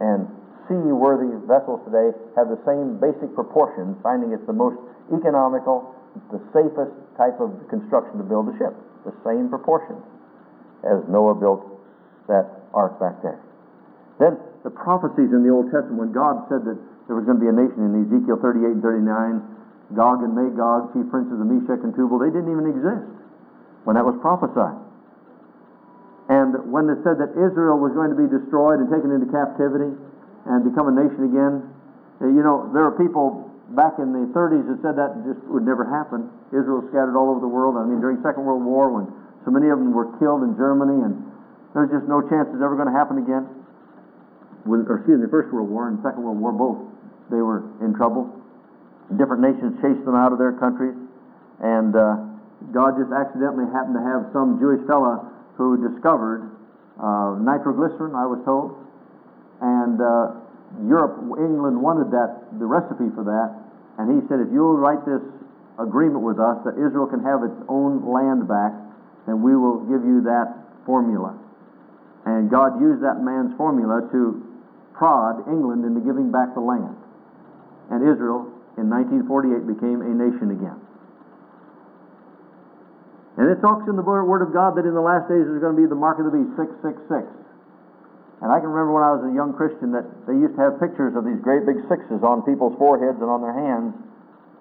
[0.00, 0.28] and
[0.68, 4.76] seaworthy vessels today have the same basic proportions, finding it's the most
[5.12, 5.92] economical,
[6.32, 8.72] the safest type of construction to build a ship.
[9.04, 10.04] The same proportions
[10.84, 11.64] as Noah built
[12.28, 13.40] that ark back there.
[14.18, 14.34] Then
[14.66, 17.50] the prophecies in the Old Testament, when God said that there was going to be
[17.50, 21.94] a nation in Ezekiel 38 and 39, Gog and Magog, chief princes of Meshech and
[21.94, 23.08] Tubal, they didn't even exist
[23.86, 24.76] when that was prophesied.
[26.28, 29.88] And when it said that Israel was going to be destroyed and taken into captivity
[30.44, 31.64] and become a nation again,
[32.20, 35.64] eh, you know, there are people back in the 30s that said that just would
[35.64, 36.28] never happen.
[36.52, 37.80] Israel scattered all over the world.
[37.80, 39.08] I mean, during Second World War, when
[39.46, 41.16] so many of them were killed in Germany, and
[41.72, 43.48] there's just no chance it's ever going to happen again
[44.66, 46.78] or excuse me, First World War and Second World War, both,
[47.30, 48.32] they were in trouble.
[49.16, 50.96] Different nations chased them out of their countries,
[51.60, 52.24] and uh,
[52.72, 56.50] God just accidentally happened to have some Jewish fella who discovered
[56.98, 58.74] uh, nitroglycerin, I was told,
[59.62, 60.38] and uh,
[60.84, 63.54] Europe, England wanted that, the recipe for that,
[63.98, 65.22] and he said, if you'll write this
[65.78, 68.74] agreement with us that Israel can have its own land back,
[69.26, 70.50] then we will give you that
[70.84, 71.38] formula.
[72.26, 74.47] And God used that man's formula to
[74.98, 76.98] prod England into giving back the land.
[77.88, 80.76] And Israel, in 1948, became a nation again.
[83.38, 85.78] And it talks in the Word of God that in the last days there's going
[85.78, 87.22] to be the mark of the beast, 666.
[88.42, 90.82] And I can remember when I was a young Christian that they used to have
[90.82, 93.94] pictures of these great big sixes on people's foreheads and on their hands.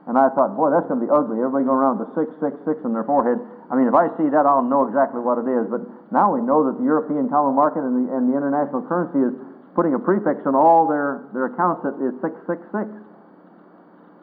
[0.06, 1.42] And I thought, boy, that's going to be ugly.
[1.42, 3.42] Everybody going around with a 666 on their forehead.
[3.68, 5.68] I mean, if I see that, I'll know exactly what it is.
[5.68, 5.84] But
[6.14, 9.34] now we know that the European common market and the, and the international currency is
[9.78, 12.90] putting a prefix on all their, their accounts that is 666.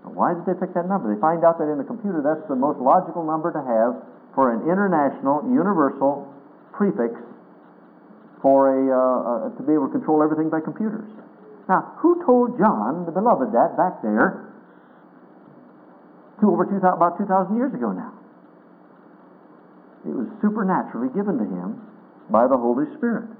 [0.02, 1.14] Why did they pick that number?
[1.14, 4.02] They find out that in the computer that's the most logical number to have
[4.34, 6.26] for an international, universal
[6.74, 7.14] prefix
[8.42, 11.06] for a, uh, uh, to be able to control everything by computers.
[11.70, 14.50] Now, who told John, the beloved, that back there,
[16.42, 18.12] to over 2000, about 2,000 years ago now?
[20.02, 21.80] It was supernaturally given to him
[22.28, 23.30] by the Holy Spirit.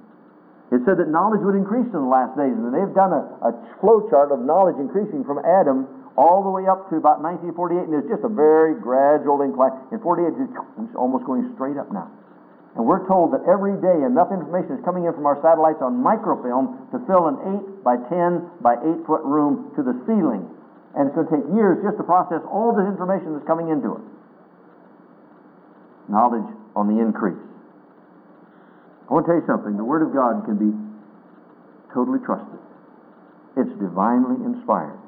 [0.72, 3.50] It said that knowledge would increase in the last days, and they've done a, a
[3.84, 5.84] flow chart of knowledge increasing from Adam
[6.16, 9.74] all the way up to about 1948, and there's just a very gradual incline.
[9.90, 12.08] In 48, it's almost going straight up now.
[12.74, 15.94] And we're told that every day enough information is coming in from our satellites on
[16.02, 17.38] microfilm to fill an
[17.78, 20.42] 8 by 10 by 8 foot room to the ceiling.
[20.98, 23.94] And it's going to take years just to process all the information that's coming into
[23.94, 24.04] it.
[26.10, 27.38] Knowledge on the increase.
[29.04, 29.76] I want to tell you something.
[29.76, 30.72] The Word of God can be
[31.92, 32.60] totally trusted,
[33.56, 34.98] it's divinely inspired.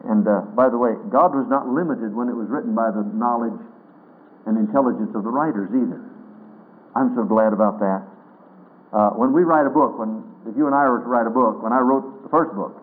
[0.00, 3.04] And uh, by the way, God was not limited when it was written by the
[3.04, 3.60] knowledge
[4.48, 6.00] and intelligence of the writers either.
[6.96, 8.00] I'm so glad about that.
[8.96, 11.34] Uh, when we write a book, when if you and I were to write a
[11.34, 12.80] book, when I wrote the first book,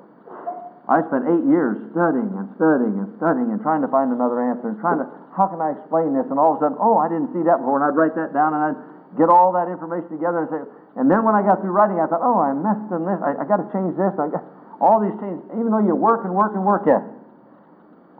[0.85, 4.69] I spent eight years studying and studying and studying and trying to find another answer
[4.69, 6.25] and trying to how can I explain this?
[6.29, 8.33] And all of a sudden, oh, I didn't see that before, and I'd write that
[8.33, 8.79] down and I'd
[9.17, 10.61] get all that information together and say,
[11.01, 13.19] and then when I got through writing, I thought, oh, I messed in this.
[13.21, 14.13] I, I got to change this.
[14.17, 14.45] I got
[14.77, 17.17] all these changes, even though you work and work and work at it.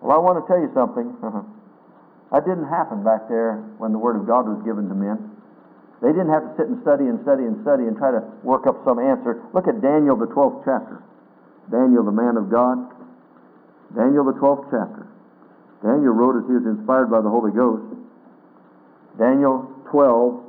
[0.01, 1.09] Well, I want to tell you something.
[1.21, 1.41] Uh-huh.
[2.33, 5.37] that didn't happen back there when the Word of God was given to men.
[6.01, 8.69] They didn't have to sit and study and study and study and try to work
[8.69, 9.41] up some answer.
[9.53, 11.01] Look at Daniel, the 12th chapter.
[11.73, 12.77] Daniel, the man of God.
[13.97, 15.09] Daniel, the 12th chapter.
[15.81, 17.85] Daniel wrote as he was inspired by the Holy Ghost.
[19.17, 20.46] Daniel 12,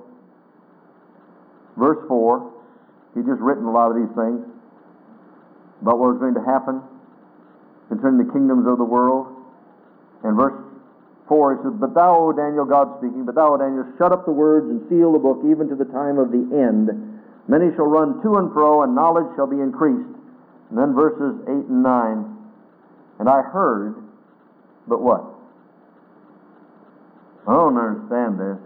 [1.79, 2.53] verse 4.
[3.15, 4.43] He just written a lot of these things
[5.81, 6.83] about what was going to happen
[7.89, 9.31] concerning the kingdoms of the world.
[10.25, 10.59] And verse
[11.31, 14.27] 4, he says, But thou, O Daniel, God speaking, but thou, O Daniel, shut up
[14.27, 16.91] the words and seal the book even to the time of the end.
[17.49, 20.11] Many shall run to and fro, and knowledge shall be increased.
[20.69, 22.37] And then verses 8 and 9.
[23.21, 23.97] And I heard,
[24.87, 25.25] but what?
[27.49, 28.59] I don't understand this.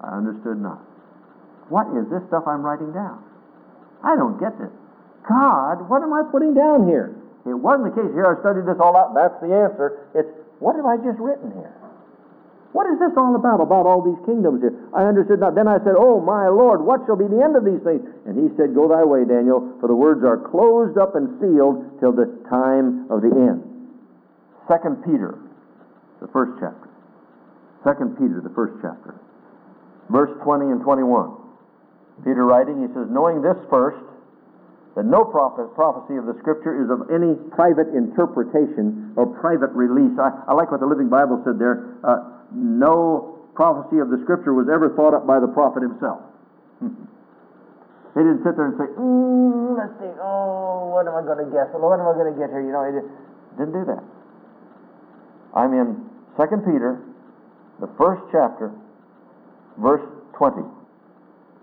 [0.00, 0.82] I understood not.
[1.68, 3.22] What is this stuff I'm writing down?
[4.04, 4.72] I don't get this.
[5.24, 7.16] God, what am I putting down here?
[7.48, 8.12] It wasn't the case.
[8.12, 10.08] Here, I studied this all out, that's the answer.
[10.12, 10.28] It's,
[10.60, 11.72] what have I just written here?
[12.74, 14.74] What is this all about, about all these kingdoms here?
[14.90, 15.54] I understood not.
[15.54, 18.02] Then I said, Oh, my Lord, what shall be the end of these things?
[18.26, 21.86] And he said, Go thy way, Daniel, for the words are closed up and sealed
[22.02, 23.62] till the time of the end.
[24.66, 25.38] Second Peter,
[26.18, 26.90] the first chapter.
[27.86, 29.14] Second Peter, the first chapter.
[30.10, 31.43] Verse 20 and 21.
[32.22, 33.98] Peter writing, he says, Knowing this first,
[34.94, 40.14] that no prophecy of the Scripture is of any private interpretation or private release.
[40.22, 41.98] I, I like what the Living Bible said there.
[42.06, 46.22] Uh, no prophecy of the Scripture was ever thought up by the prophet himself.
[48.14, 51.50] he didn't sit there and say, mm, let's see, oh, what am I going to
[51.50, 51.66] guess?
[51.74, 52.62] What am I going to get here?
[52.62, 52.94] You know, he
[53.58, 54.02] didn't do that.
[55.58, 56.06] I'm in
[56.38, 57.02] 2 Peter,
[57.82, 58.70] the first chapter,
[59.74, 60.06] verse
[60.38, 60.83] 20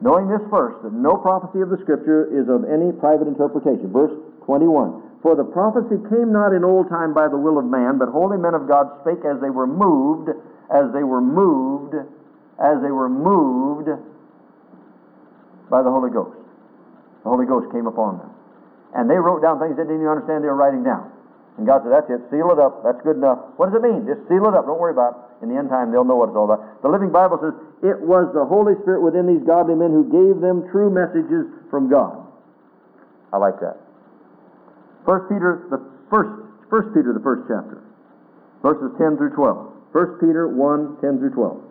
[0.01, 3.93] knowing this first, that no prophecy of the Scripture is of any private interpretation.
[3.93, 4.11] Verse
[4.45, 5.21] 21.
[5.21, 8.41] For the prophecy came not in old time by the will of man, but holy
[8.41, 10.33] men of God spake as they were moved,
[10.73, 11.93] as they were moved,
[12.57, 13.89] as they were moved
[15.69, 16.37] by the Holy Ghost.
[17.23, 18.33] The Holy Ghost came upon them.
[18.97, 21.13] And they wrote down things they didn't even understand they were writing down.
[21.61, 23.53] And God said, That's it, seal it up, that's good enough.
[23.61, 24.09] What does it mean?
[24.09, 25.45] Just seal it up, don't worry about it.
[25.45, 26.81] In the end time, they'll know what it's all about.
[26.81, 27.53] The Living Bible says,
[27.85, 31.85] It was the Holy Spirit within these godly men who gave them true messages from
[31.85, 32.17] God.
[33.29, 33.77] I like that.
[35.05, 35.77] First Peter, the
[36.09, 36.33] first,
[36.73, 37.85] First Peter, the first chapter,
[38.65, 39.93] verses 10 through 12.
[39.93, 41.61] 1 Peter 1, 10 through 12.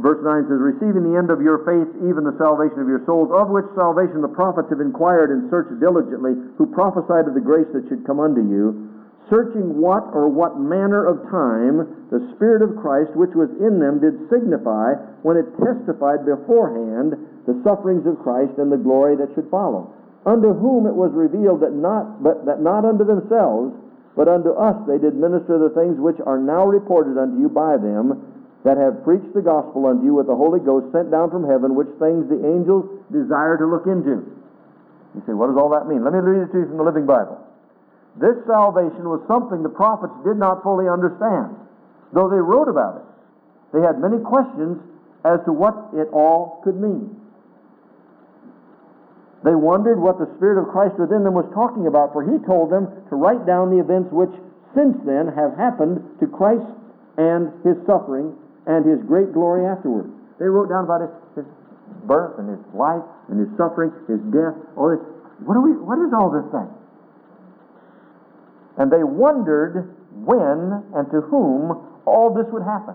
[0.00, 3.28] Verse 9 says, Receiving the end of your faith, even the salvation of your souls,
[3.28, 7.68] of which salvation the prophets have inquired and searched diligently, who prophesied of the grace
[7.76, 8.88] that should come unto you,
[9.28, 14.00] searching what or what manner of time the Spirit of Christ which was in them
[14.00, 19.48] did signify when it testified beforehand the sufferings of Christ and the glory that should
[19.52, 19.92] follow.
[20.24, 23.76] Unto whom it was revealed that not, but that not unto themselves,
[24.16, 27.76] but unto us they did minister the things which are now reported unto you by
[27.76, 28.31] them
[28.64, 31.74] that have preached the gospel unto you with the Holy Ghost sent down from heaven,
[31.74, 34.22] which things the angels desire to look into.
[35.14, 36.06] You say, what does all that mean?
[36.06, 37.42] Let me read it to you from the Living Bible.
[38.16, 41.58] This salvation was something the prophets did not fully understand,
[42.14, 43.06] though they wrote about it.
[43.74, 44.78] They had many questions
[45.24, 47.18] as to what it all could mean.
[49.42, 52.70] They wondered what the Spirit of Christ within them was talking about, for He told
[52.70, 54.30] them to write down the events which
[54.70, 56.68] since then have happened to Christ
[57.18, 60.10] and His suffering and his great glory afterward.
[60.38, 61.46] They wrote down about his, his
[62.04, 65.02] birth and his life and his suffering, his death, all this.
[65.42, 66.70] What, are we, what is all this thing?
[68.78, 72.94] And they wondered when and to whom all this would happen.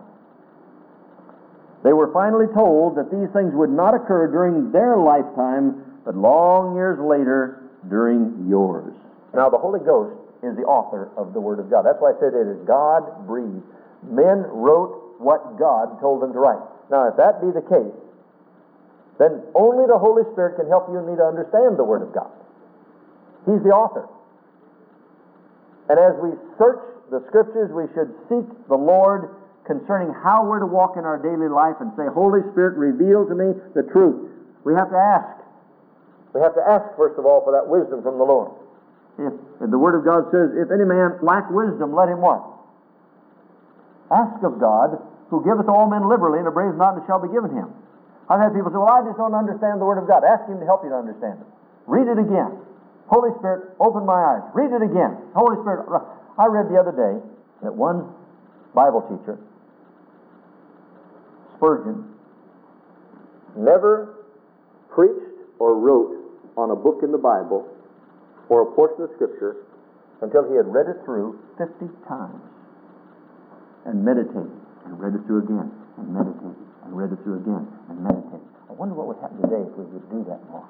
[1.83, 6.75] They were finally told that these things would not occur during their lifetime, but long
[6.75, 8.93] years later during yours.
[9.35, 11.83] Now, the Holy Ghost is the author of the Word of God.
[11.85, 13.63] That's why I said it is God breathed.
[14.03, 16.61] Men wrote what God told them to write.
[16.89, 17.95] Now, if that be the case,
[19.19, 22.13] then only the Holy Spirit can help you and me to understand the Word of
[22.13, 22.31] God.
[23.49, 24.05] He's the author.
[25.89, 29.33] And as we search the Scriptures, we should seek the Lord
[29.65, 33.35] concerning how we're to walk in our daily life and say, Holy Spirit, reveal to
[33.35, 34.31] me the truth.
[34.63, 35.43] We have to ask.
[36.35, 38.51] We have to ask, first of all, for that wisdom from the Lord.
[39.17, 42.56] If, if the Word of God says, if any man lack wisdom, let him what?
[44.11, 44.99] Ask of God,
[45.29, 47.73] who giveth all men liberally, and upbraideth not, and it shall be given him.
[48.29, 50.23] I've had people say, Well, I just don't understand the Word of God.
[50.23, 51.47] Ask Him to help you to understand it.
[51.87, 52.59] Read it again.
[53.07, 54.43] Holy Spirit, open my eyes.
[54.51, 55.15] Read it again.
[55.31, 55.87] Holy Spirit,
[56.37, 57.23] I read the other day
[57.63, 58.11] that one
[58.75, 59.39] Bible teacher,
[61.55, 62.03] Spurgeon,
[63.55, 64.27] never
[64.91, 66.19] preached or wrote
[66.57, 67.65] on a book in the Bible
[68.49, 69.55] or a portion of Scripture
[70.21, 72.43] until he had read it through 50 times
[73.87, 74.51] and meditate,
[74.85, 78.43] and read it through again and meditate, and read it through again and meditate.
[78.69, 80.67] I wonder what would happen today if we would do that more.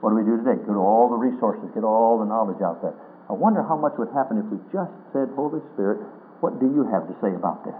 [0.00, 0.58] What do we do today?
[0.66, 2.96] Go to all the resources, get all the knowledge out there.
[3.30, 6.02] I wonder how much would happen if we just said, Holy Spirit,
[6.42, 7.78] what do you have to say about this?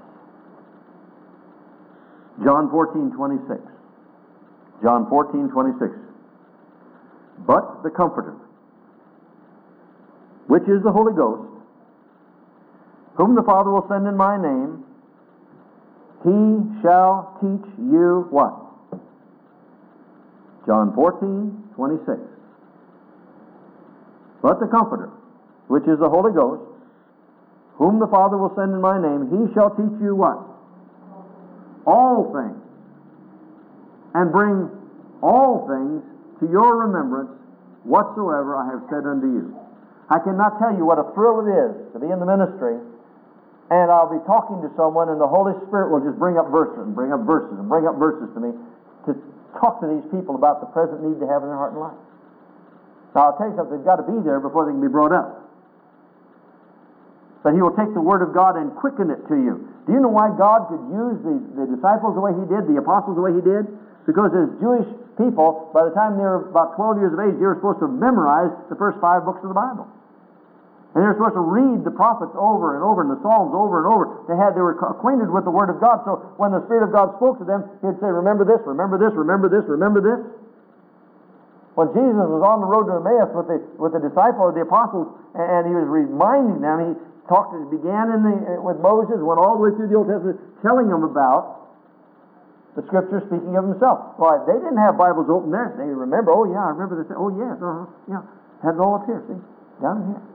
[2.44, 3.58] John 14, 26.
[4.82, 5.90] John 14, 26.
[7.46, 8.36] But the Comforter,
[10.46, 11.51] which is the Holy Ghost,
[13.16, 14.84] whom the Father will send in my name,
[16.24, 18.54] he shall teach you what?
[20.66, 22.18] John 14, 26.
[24.40, 25.10] But the Comforter,
[25.68, 26.62] which is the Holy Ghost,
[27.74, 30.38] whom the Father will send in my name, he shall teach you what?
[31.86, 32.62] All things.
[34.14, 34.70] And bring
[35.22, 36.02] all things
[36.40, 37.30] to your remembrance
[37.82, 39.56] whatsoever I have said unto you.
[40.10, 42.78] I cannot tell you what a thrill it is to be in the ministry
[43.72, 46.84] and I'll be talking to someone, and the Holy Spirit will just bring up verses
[46.84, 48.52] and bring up verses and bring up verses to me
[49.08, 49.16] to
[49.56, 51.96] talk to these people about the present need they have in their heart and life.
[53.16, 55.16] Now, I'll tell you something, they've got to be there before they can be brought
[55.16, 55.48] up.
[57.40, 59.64] But He will take the Word of God and quicken it to you.
[59.88, 62.76] Do you know why God could use the, the disciples the way He did, the
[62.76, 63.72] apostles the way He did?
[64.04, 67.48] Because as Jewish people, by the time they were about 12 years of age, they
[67.48, 69.88] were supposed to memorize the first five books of the Bible.
[70.92, 73.80] And they were supposed to read the prophets over and over and the Psalms over
[73.80, 74.28] and over.
[74.28, 76.04] They had they were acquainted with the Word of God.
[76.04, 79.16] So when the Spirit of God spoke to them, He'd say, Remember this, remember this,
[79.16, 80.20] remember this, remember this.
[81.72, 85.08] When Jesus was on the road to Emmaus with the with the disciples, the apostles,
[85.32, 86.90] and he was reminding them, he
[87.24, 90.92] talked began in the with Moses, went all the way through the Old Testament, telling
[90.92, 91.72] them about
[92.76, 94.20] the scripture speaking of himself.
[94.20, 95.72] Well, they didn't have Bibles open there.
[95.80, 97.08] They remember, oh yeah, I remember this.
[97.16, 98.20] Oh yes, uh-huh, yeah.
[98.60, 99.40] Had it all up here, see?
[99.80, 100.31] Down here.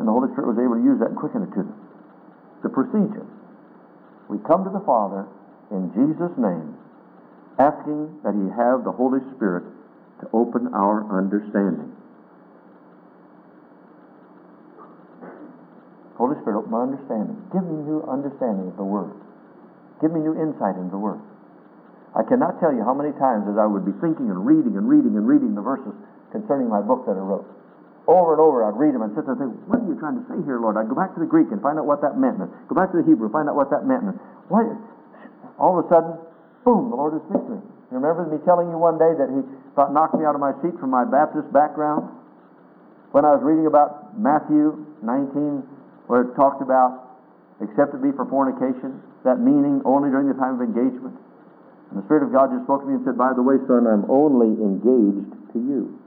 [0.00, 1.76] And the Holy Spirit was able to use that and quicken it to them.
[2.64, 3.28] The procedure.
[4.32, 5.28] We come to the Father
[5.68, 6.72] in Jesus' name,
[7.60, 9.68] asking that He have the Holy Spirit
[10.24, 11.92] to open our understanding.
[16.16, 17.36] Holy Spirit, open my understanding.
[17.52, 19.12] Give me new understanding of the Word.
[20.00, 21.20] Give me new insight into the Word.
[22.16, 24.88] I cannot tell you how many times as I would be thinking and reading and
[24.88, 25.92] reading and reading the verses
[26.32, 27.59] concerning my book that I wrote.
[28.08, 30.16] Over and over, I'd read them and sit there and think, what are you trying
[30.16, 30.76] to say here, Lord?
[30.76, 32.90] I'd go back to the Greek and find out what that meant, and go back
[32.90, 34.04] to the Hebrew and find out what that meant.
[34.08, 34.14] And
[34.48, 34.66] what?
[35.60, 36.16] All of a sudden,
[36.64, 37.60] boom, the Lord would speak to me.
[37.92, 39.44] You remember me telling you one day that He
[39.76, 42.08] thought knocked me out of my seat from my Baptist background?
[43.12, 45.62] When I was reading about Matthew 19,
[46.06, 47.10] where it talked about
[47.60, 51.12] except it be for fornication, that meaning only during the time of engagement.
[51.92, 53.84] And the Spirit of God just spoke to me and said, By the way, son,
[53.84, 55.99] I'm only engaged to you.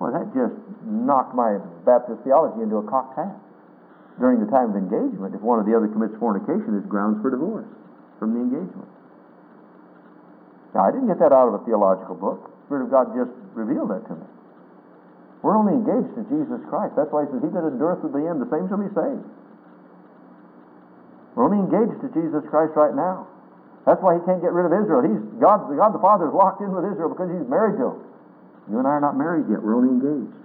[0.00, 0.56] Well, that just
[0.88, 3.36] knocked my Baptist theology into a cocked hat.
[4.16, 7.28] During the time of engagement, if one of the other commits fornication, it's grounds for
[7.28, 7.68] divorce
[8.18, 8.88] from the engagement.
[10.72, 12.48] Now, I didn't get that out of a theological book.
[12.48, 14.26] The Spirit of God just revealed that to me.
[15.40, 16.96] We're only engaged to Jesus Christ.
[16.96, 19.24] That's why he says, He that endureth to the end, the same shall be saved.
[21.36, 23.28] We're only engaged to Jesus Christ right now.
[23.88, 25.00] That's why he can't get rid of Israel.
[25.00, 27.98] He's God, God the Father is locked in with Israel because he's married to him.
[28.70, 29.62] You and I are not married yet.
[29.62, 30.36] We're only engaged.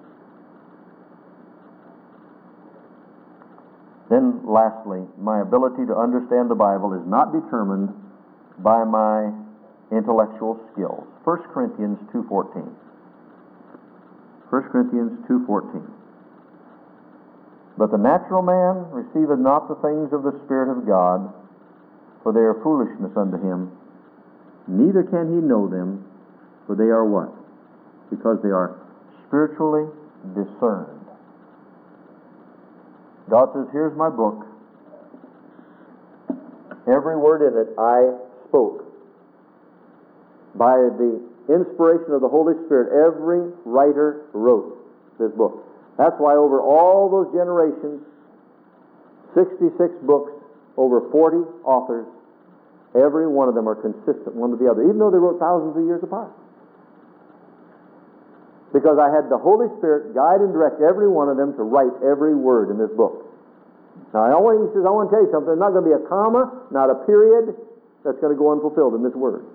[4.09, 7.93] Then, lastly, my ability to understand the Bible is not determined
[8.59, 9.30] by my
[9.91, 11.05] intellectual skills.
[11.23, 12.65] 1 Corinthians 2.14.
[14.49, 15.86] 1 Corinthians 2.14.
[17.78, 21.34] But the natural man receiveth not the things of the Spirit of God,
[22.23, 23.69] for they are foolishness unto him.
[24.67, 26.05] Neither can he know them,
[26.65, 27.35] for they are what?
[28.16, 28.76] Because they are
[29.28, 29.91] spiritually
[30.34, 31.05] discerned.
[33.30, 34.45] God says, Here's my book.
[36.88, 38.13] Every word in it I
[38.47, 38.86] spoke.
[40.55, 44.78] By the inspiration of the Holy Spirit, every writer wrote
[45.20, 45.66] this book.
[45.97, 48.05] That's why over all those generations,
[49.34, 50.32] 66 books,
[50.78, 52.05] over 40 authors,
[52.95, 55.76] every one of them are consistent one with the other, even though they wrote thousands
[55.76, 56.32] of years apart.
[58.76, 61.95] Because I had the Holy Spirit guide and direct every one of them to write
[62.03, 63.23] every word in this book.
[64.11, 65.55] Now, I want, he says, I want to tell you something.
[65.55, 67.55] There's not going to be a comma, not a period
[68.03, 69.47] that's going to go unfulfilled in this word.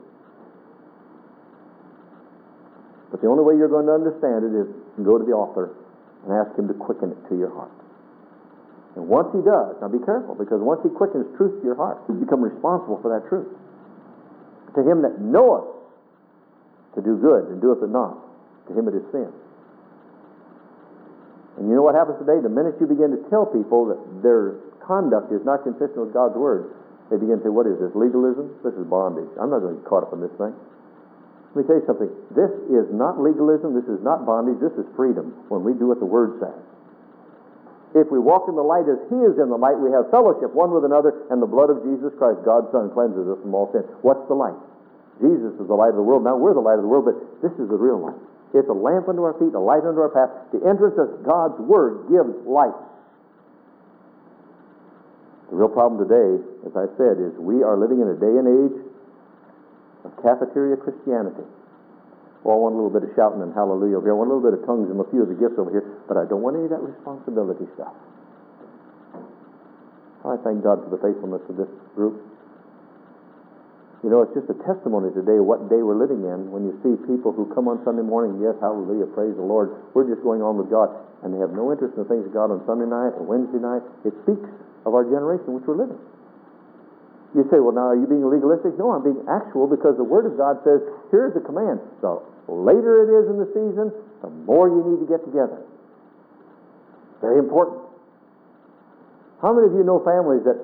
[3.12, 4.68] But the only way you're going to understand it is
[5.04, 5.76] go to the author
[6.24, 7.76] and ask him to quicken it to your heart.
[8.96, 12.00] And once he does, now be careful, because once he quickens truth to your heart,
[12.08, 13.52] you become responsible for that truth.
[14.76, 15.76] To him that knoweth
[16.96, 18.29] to do good and doeth it not,
[18.68, 19.30] to him it is sin.
[21.58, 22.40] And you know what happens today?
[22.40, 26.36] The minute you begin to tell people that their conduct is not consistent with God's
[26.36, 26.72] word,
[27.10, 27.90] they begin to say, What is this?
[27.92, 28.54] Legalism?
[28.62, 29.28] This is bondage.
[29.36, 30.54] I'm not going to get caught up in this thing.
[31.52, 32.10] Let me tell you something.
[32.30, 33.74] This is not legalism.
[33.74, 34.62] This is not bondage.
[34.62, 36.54] This is freedom when we do what the Word says.
[37.90, 40.54] If we walk in the light as He is in the light, we have fellowship
[40.54, 43.66] one with another, and the blood of Jesus Christ, God's Son, cleanses us from all
[43.74, 43.82] sin.
[44.06, 44.54] What's the light?
[45.18, 46.22] Jesus is the light of the world.
[46.22, 48.22] Now we're the light of the world, but this is the real light.
[48.50, 50.30] It's a lamp unto our feet, a light unto our path.
[50.50, 52.74] The entrance of God's Word gives light.
[55.50, 58.46] The real problem today, as I said, is we are living in a day and
[58.46, 58.78] age
[60.06, 61.46] of cafeteria Christianity.
[62.42, 64.14] Oh, I want a little bit of shouting and hallelujah over here.
[64.14, 65.84] I want a little bit of tongues and a few of the gifts over here,
[66.08, 67.92] but I don't want any of that responsibility stuff.
[70.24, 72.29] I thank God for the faithfulness of this group.
[74.00, 76.96] You know, it's just a testimony today what day we're living in when you see
[77.04, 79.76] people who come on Sunday morning, yes, hallelujah, praise the Lord.
[79.92, 80.88] We're just going on with God,
[81.20, 83.60] and they have no interest in the things of God on Sunday night or Wednesday
[83.60, 83.84] night.
[84.08, 84.48] It speaks
[84.88, 86.00] of our generation which we're living.
[87.36, 88.74] You say, well, now are you being legalistic?
[88.80, 90.80] No, I'm being actual because the Word of God says,
[91.12, 91.84] here's the command.
[92.00, 93.92] The later it is in the season,
[94.24, 95.60] the more you need to get together.
[97.20, 97.84] Very important.
[99.44, 100.58] How many of you know families that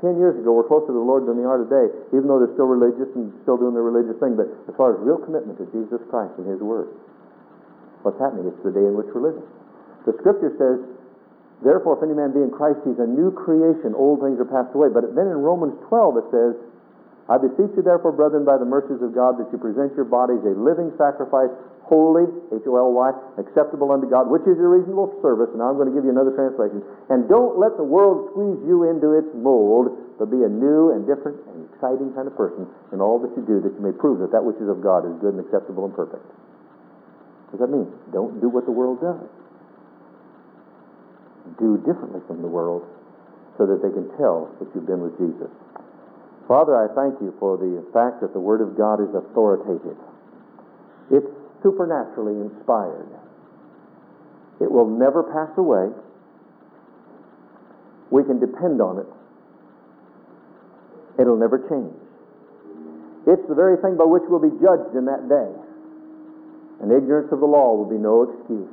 [0.00, 2.56] 10 years ago were closer to the Lord than they are today, even though they're
[2.56, 5.68] still religious and still doing their religious thing, but as far as real commitment to
[5.72, 6.88] Jesus Christ and His Word,
[8.02, 8.48] what's happening?
[8.48, 9.44] It's the day in which we're living.
[10.08, 10.78] The Scripture says,
[11.60, 13.92] Therefore, if any man be in Christ, he's a new creation.
[13.92, 14.88] Old things are passed away.
[14.88, 16.52] But then in Romans 12 it says,
[17.28, 20.40] I beseech you therefore, brethren, by the mercies of God, that you present your bodies
[20.42, 21.52] a living sacrifice,
[21.90, 23.08] holy, H-O-L-Y,
[23.42, 25.50] acceptable unto God, which is your reasonable service.
[25.50, 26.86] And I'm going to give you another translation.
[27.10, 31.02] And don't let the world squeeze you into its mold, but be a new and
[31.04, 34.22] different and exciting kind of person in all that you do, that you may prove
[34.22, 36.22] that that which is of God is good and acceptable and perfect.
[37.50, 37.90] What does that mean?
[38.14, 39.26] Don't do what the world does
[41.58, 42.84] do differently from the world
[43.58, 45.50] so that they can tell that you've been with Jesus.
[46.46, 49.98] Father, I thank you for the fact that the Word of God is authoritative.
[51.62, 53.08] Supernaturally inspired.
[54.60, 55.88] It will never pass away.
[58.10, 59.06] We can depend on it.
[61.20, 61.96] It'll never change.
[63.26, 65.50] It's the very thing by which we'll be judged in that day.
[66.80, 68.72] And ignorance of the law will be no excuse.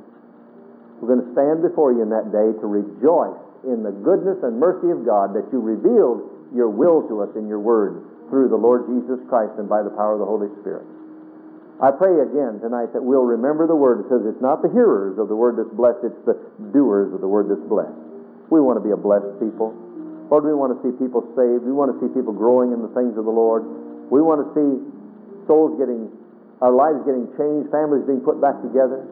[1.00, 3.38] We're going to stand before you in that day to rejoice
[3.68, 6.24] in the goodness and mercy of God that you revealed
[6.56, 9.92] your will to us in your word through the Lord Jesus Christ and by the
[9.92, 10.88] power of the Holy Spirit.
[11.78, 14.02] I pray again tonight that we'll remember the word.
[14.02, 16.34] It says it's not the hearers of the word that's blessed, it's the
[16.74, 17.94] doers of the word that's blessed.
[18.50, 19.70] We want to be a blessed people.
[20.26, 21.62] Lord, we want to see people saved.
[21.62, 23.62] We want to see people growing in the things of the Lord.
[24.10, 24.70] We want to see
[25.46, 26.10] souls getting,
[26.60, 29.06] our lives getting changed, families being put back together.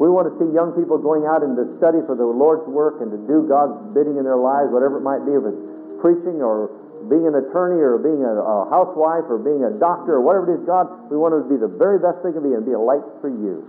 [0.00, 3.12] We want to see young people going out into study for the Lord's work and
[3.12, 5.62] to do God's bidding in their lives, whatever it might be, if it's
[6.00, 6.72] preaching or
[7.08, 10.60] being an attorney or being a, a housewife or being a doctor or whatever it
[10.60, 12.82] is, God, we want to be the very best they can be and be a
[12.82, 13.64] light for you.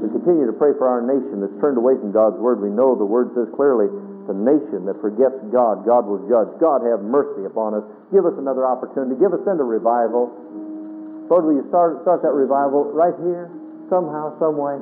[0.00, 2.64] We continue to pray for our nation that's turned away from God's word.
[2.64, 3.92] We know the word says clearly,
[4.24, 6.48] the nation that forgets God, God will judge.
[6.56, 7.84] God have mercy upon us.
[8.08, 9.20] Give us another opportunity.
[9.20, 10.32] Give us into revival.
[11.28, 13.52] Lord, will you start, start that revival right here,
[13.92, 14.80] somehow, some way?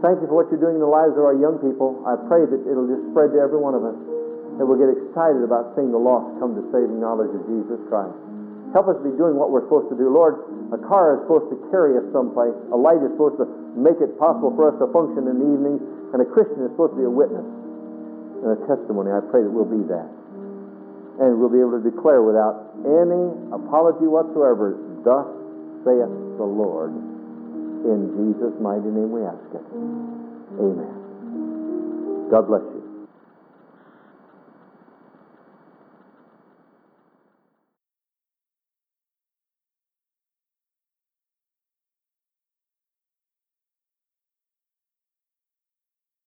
[0.00, 2.00] Thank you for what you're doing in the lives of our young people.
[2.08, 3.98] I pray that it'll just spread to every one of us,
[4.60, 8.12] that we'll get excited about seeing the lost come to saving knowledge of Jesus Christ.
[8.76, 10.12] Help us be doing what we're supposed to do.
[10.12, 10.36] Lord,
[10.68, 12.52] a car is supposed to carry us someplace.
[12.68, 15.80] A light is supposed to make it possible for us to function in the evening.
[16.12, 17.48] And a Christian is supposed to be a witness
[18.44, 19.08] and a testimony.
[19.10, 20.12] I pray that we'll be that.
[21.24, 25.24] And we'll be able to declare without any apology whatsoever, Thus
[25.88, 26.92] saith the Lord.
[27.88, 29.64] In Jesus' mighty name we ask it.
[30.60, 32.28] Amen.
[32.28, 32.79] God bless you.